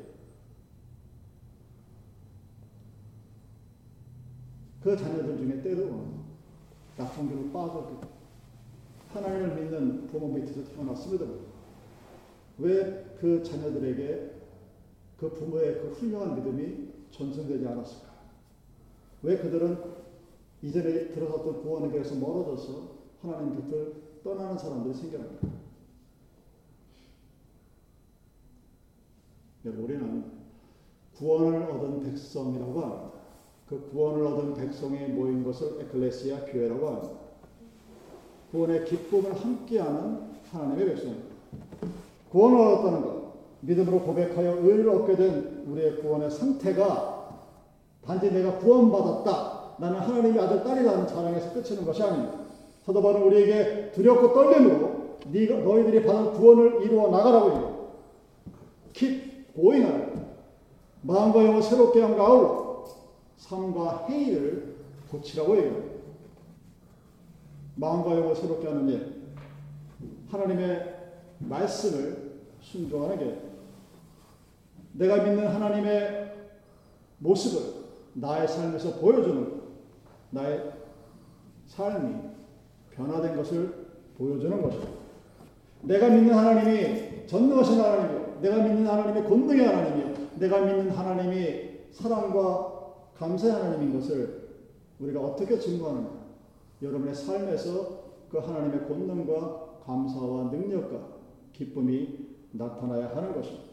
그 4.82 4.96
자녀들 4.96 5.38
중에 5.38 5.62
때로는 5.62 6.22
낙성기로 6.96 7.50
빠졌기 7.52 8.06
하나님을 9.12 9.54
믿는 9.54 10.06
부모 10.08 10.28
밑에서 10.28 10.64
태어났음에도 10.64 11.40
왜그 12.58 13.42
자녀들에게 13.44 14.32
그 15.18 15.30
부모의 15.30 15.80
그 15.80 15.92
훌륭한 15.92 16.34
믿음이 16.34 16.88
전승되지 17.10 17.66
않았을까? 17.66 18.12
왜 19.22 19.36
그들은 19.36 19.78
이전에 20.62 21.08
들어섰던 21.08 21.62
구원에 21.62 21.90
대해서 21.90 22.14
멀어져서 22.16 23.02
하나님 23.20 23.54
곁을 23.60 23.94
떠나는 24.24 24.58
사람들이 24.58 24.94
생겨납니까? 24.94 25.61
우리는 29.70 30.24
구원을 31.16 31.62
얻은 31.62 32.00
백성이라고 32.00 32.80
합니다. 32.80 33.12
그 33.68 33.88
구원을 33.90 34.26
얻은 34.26 34.54
백성이 34.54 35.06
모인 35.06 35.44
것을 35.44 35.80
에클레시아 35.80 36.44
교회라고 36.46 36.86
합니다. 36.86 37.08
구원의 38.50 38.84
기쁨을 38.84 39.32
함께하는 39.34 40.32
하나님의 40.50 40.86
백성입니다. 40.86 41.28
구원을 42.30 42.58
얻었다는 42.58 43.02
것, 43.02 43.22
믿음으로 43.60 44.00
고백하여 44.00 44.58
의를 44.62 44.88
얻게 44.88 45.16
된 45.16 45.64
우리의 45.68 46.00
구원의 46.00 46.30
상태가 46.30 47.38
단지 48.04 48.32
내가 48.32 48.58
구원받았다, 48.58 49.76
나는 49.78 49.98
하나님의 50.00 50.42
아들, 50.42 50.64
딸이라는 50.64 51.06
자랑에서 51.06 51.52
끝이는 51.52 51.84
것이 51.84 52.02
아닙니다. 52.02 52.38
사도 52.84 53.00
바울은 53.00 53.22
우리에게 53.22 53.92
두렵고 53.92 54.32
떨림으로 54.34 55.18
너희들이 55.24 56.04
받은 56.04 56.32
구원을 56.32 56.82
이루어 56.82 57.10
나가라고 57.10 57.50
해요. 57.50 57.88
하라. 59.54 60.12
마음과 61.02 61.44
영을 61.44 61.62
새롭게 61.62 62.00
함과 62.00 62.24
아울러 62.24 62.84
삶과 63.36 64.06
행위를 64.06 64.76
고치라고 65.10 65.56
해요. 65.56 65.92
마음과 67.74 68.16
영을 68.16 68.34
새롭게 68.34 68.68
하는 68.68 68.88
일, 68.88 69.22
하나님의 70.30 70.96
말씀을 71.38 72.40
순종하는 72.60 73.18
게 73.18 73.40
내가 74.92 75.24
믿는 75.24 75.48
하나님의 75.48 76.32
모습을 77.18 77.82
나의 78.14 78.46
삶에서 78.46 79.00
보여주는 79.00 79.62
나의 80.30 80.72
삶이 81.66 82.14
변화된 82.90 83.36
것을 83.36 83.86
보여주는 84.16 84.62
것이다. 84.62 84.86
내가 85.82 86.08
믿는 86.08 86.34
하나님이 86.34 87.26
전능하신 87.26 87.80
하나님이요. 87.80 88.21
내가 88.42 88.56
믿는 88.56 88.86
하나님이 88.86 89.28
권능의 89.28 89.66
하나님이요. 89.66 90.14
내가 90.36 90.60
믿는 90.60 90.90
하나님이 90.90 91.70
사랑과 91.92 92.72
감사의 93.16 93.52
하나님인 93.52 93.94
것을 93.94 94.50
우리가 94.98 95.20
어떻게 95.20 95.58
증거하느냐. 95.58 96.10
여러분의 96.82 97.14
삶에서 97.14 98.02
그 98.28 98.38
하나님의 98.38 98.88
권능과 98.88 99.82
감사와 99.86 100.50
능력과 100.50 100.98
기쁨이 101.52 102.28
나타나야 102.52 103.14
하는 103.14 103.34
것입니다. 103.34 103.72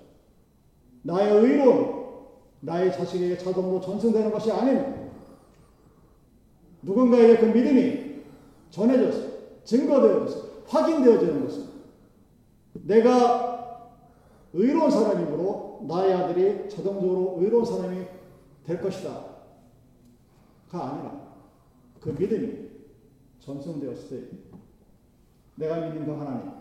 나의 1.01 1.33
의로움, 1.33 2.27
나의 2.59 2.91
자식에게 2.93 3.37
자동으로 3.37 3.81
전승되는 3.81 4.31
것이 4.31 4.51
아닙니다. 4.51 5.09
누군가에게 6.81 7.37
그 7.37 7.45
믿음이 7.45 8.21
전해져서, 8.69 9.29
증거되어져서, 9.63 10.49
확인되어지는 10.67 11.45
것입니다. 11.45 11.73
내가 12.73 13.48
의로운 14.53 14.89
사람이므로 14.89 15.85
나의 15.87 16.13
아들이 16.13 16.69
자동적으로 16.69 17.37
의로운 17.39 17.65
사람이 17.65 18.05
될 18.65 18.81
것이다. 18.81 19.25
가 20.69 20.89
아니라 20.89 21.29
그 21.99 22.09
믿음이 22.09 22.69
전승되었을 23.39 24.29
때 24.29 24.37
내가 25.55 25.77
믿는 25.77 26.05
그 26.05 26.11
하나님, 26.11 26.51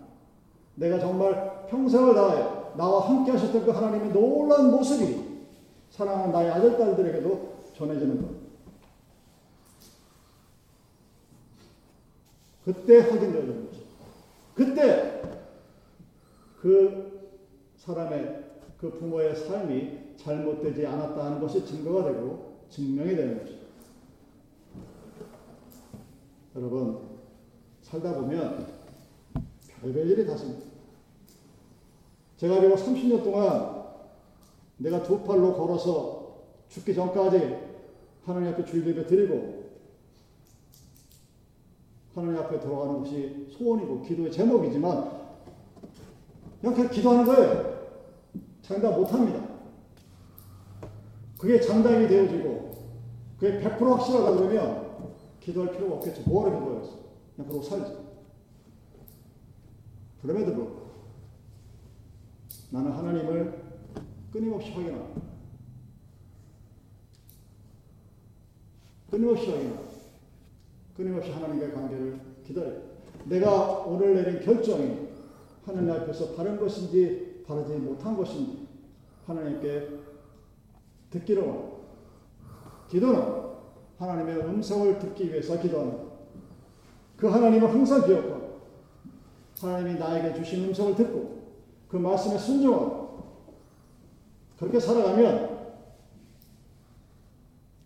내가 0.74 0.98
정말 0.98 1.66
평생을 1.68 2.14
다하여 2.14 2.74
나와 2.76 3.08
함께 3.08 3.32
하셨던 3.32 3.64
그 3.64 3.70
하나님의 3.70 4.12
놀라운 4.12 4.70
모습이 4.70 5.28
사랑하는 5.90 6.32
나의 6.32 6.50
아들, 6.50 6.76
딸들에게도 6.76 7.58
전해지는 7.74 8.22
것. 8.22 8.28
그때 12.64 12.98
확인되어지는 12.98 13.66
거죠. 13.66 13.80
그때 14.54 15.22
그 16.60 17.17
사람의 17.88 18.44
그 18.76 18.90
부모의 18.90 19.34
삶이 19.34 20.16
잘못되지 20.18 20.86
않았다는 20.86 21.40
것이 21.40 21.64
증거가 21.64 22.04
되고 22.04 22.58
증명이 22.68 23.16
되는 23.16 23.38
것입니다. 23.38 23.66
여러분, 26.54 26.98
살다 27.80 28.14
보면 28.14 28.66
별별 29.80 30.10
일이 30.10 30.26
다 30.26 30.36
생깁니다. 30.36 30.68
제가 32.36 32.60
비록 32.60 32.76
30년 32.76 33.24
동안 33.24 33.84
내가 34.76 35.02
두 35.02 35.22
팔로 35.22 35.54
걸어서 35.54 36.42
죽기 36.68 36.94
전까지 36.94 37.56
하나님 38.24 38.52
앞에 38.52 38.66
주일 38.66 38.86
예배 38.86 39.06
드리고 39.06 39.64
하나님 42.14 42.38
앞에 42.38 42.60
돌아가는 42.60 42.98
것이 42.98 43.48
소원이고 43.52 44.02
기도의 44.02 44.30
제목이지만 44.30 45.10
그냥 46.60 46.74
그냥 46.74 46.90
기도하는 46.90 47.24
거예요. 47.24 47.77
장담 48.68 49.00
못합니다. 49.00 49.48
그게 51.38 51.58
장담이 51.58 52.06
되어지고 52.06 52.76
그게 53.38 53.60
100% 53.60 53.78
확실하다 53.78 54.32
그러면 54.32 55.08
기도할 55.40 55.72
필요가 55.72 55.96
없겠죠. 55.96 56.22
뭐하러 56.28 56.58
기도했어? 56.58 56.98
그냥 57.34 57.48
그러고 57.48 57.62
살지. 57.62 57.96
그럼에도 60.20 60.54
불구하고 60.54 60.90
나는 62.70 62.92
하나님을 62.92 63.62
끊임없이 64.30 64.70
확인합니다. 64.72 65.22
끊임없이 69.10 69.46
확인합니다. 69.46 69.88
끊임없이 70.94 71.30
하나님과의 71.30 71.72
관계를 71.72 72.20
기다려요. 72.44 72.82
내가 73.24 73.78
오늘 73.84 74.14
내린 74.14 74.40
결정이 74.40 75.08
하나님 75.64 75.90
앞에서 75.90 76.34
바른 76.34 76.58
것인지 76.58 77.27
바르지 77.48 77.72
못한 77.76 78.14
것인지 78.14 78.68
하나님께 79.26 79.88
듣기로. 81.10 81.78
기도는 82.88 83.48
하나님의 83.98 84.36
음성을 84.44 84.98
듣기 84.98 85.30
위해서 85.30 85.58
기도합니다. 85.58 86.04
그 87.16 87.26
하나님을 87.26 87.72
항상 87.72 88.04
기억하고 88.04 88.60
하나님이 89.60 89.98
나에게 89.98 90.34
주신 90.34 90.68
음성을 90.68 90.94
듣고 90.94 91.38
그 91.88 91.96
말씀에 91.96 92.38
순종하고 92.38 93.08
그렇게 94.58 94.78
살아가면 94.78 95.58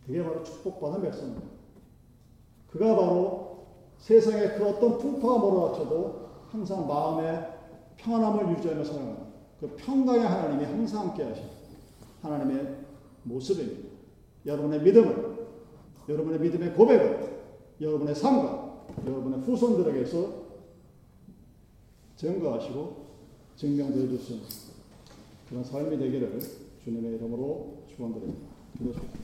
그게 0.06 0.22
바로 0.22 0.42
축복받은 0.42 1.02
백성입니다. 1.02 1.46
그가 2.70 2.96
바로 2.96 3.66
세상의 3.98 4.58
그 4.58 4.68
어떤 4.68 4.98
풍파가 4.98 5.38
몰아닥쳐도 5.38 6.28
항상 6.50 6.86
마음의 6.86 7.48
평안함을 7.96 8.56
유지하며 8.56 8.84
살아가는 8.84 9.21
그 9.62 9.76
평강의 9.76 10.26
하나님이 10.26 10.64
항상 10.64 11.10
함께 11.10 11.22
하신 11.22 11.44
하나님의 12.20 12.78
모습입니다. 13.22 13.90
여러분의 14.44 14.82
믿음을, 14.82 15.46
여러분의 16.08 16.40
믿음의 16.40 16.74
고백을, 16.74 17.42
여러분의 17.80 18.12
삶과 18.12 18.86
여러분의 19.06 19.38
후손들에게서 19.42 20.42
증거하시고 22.16 23.06
증명되어 23.54 24.08
주시는 24.08 24.42
그런 25.48 25.62
삶이 25.62 25.96
되기를 25.96 26.40
주님의 26.82 27.14
이름으로 27.14 27.84
축원드립니다. 27.88 28.48
기도합니다. 28.76 29.21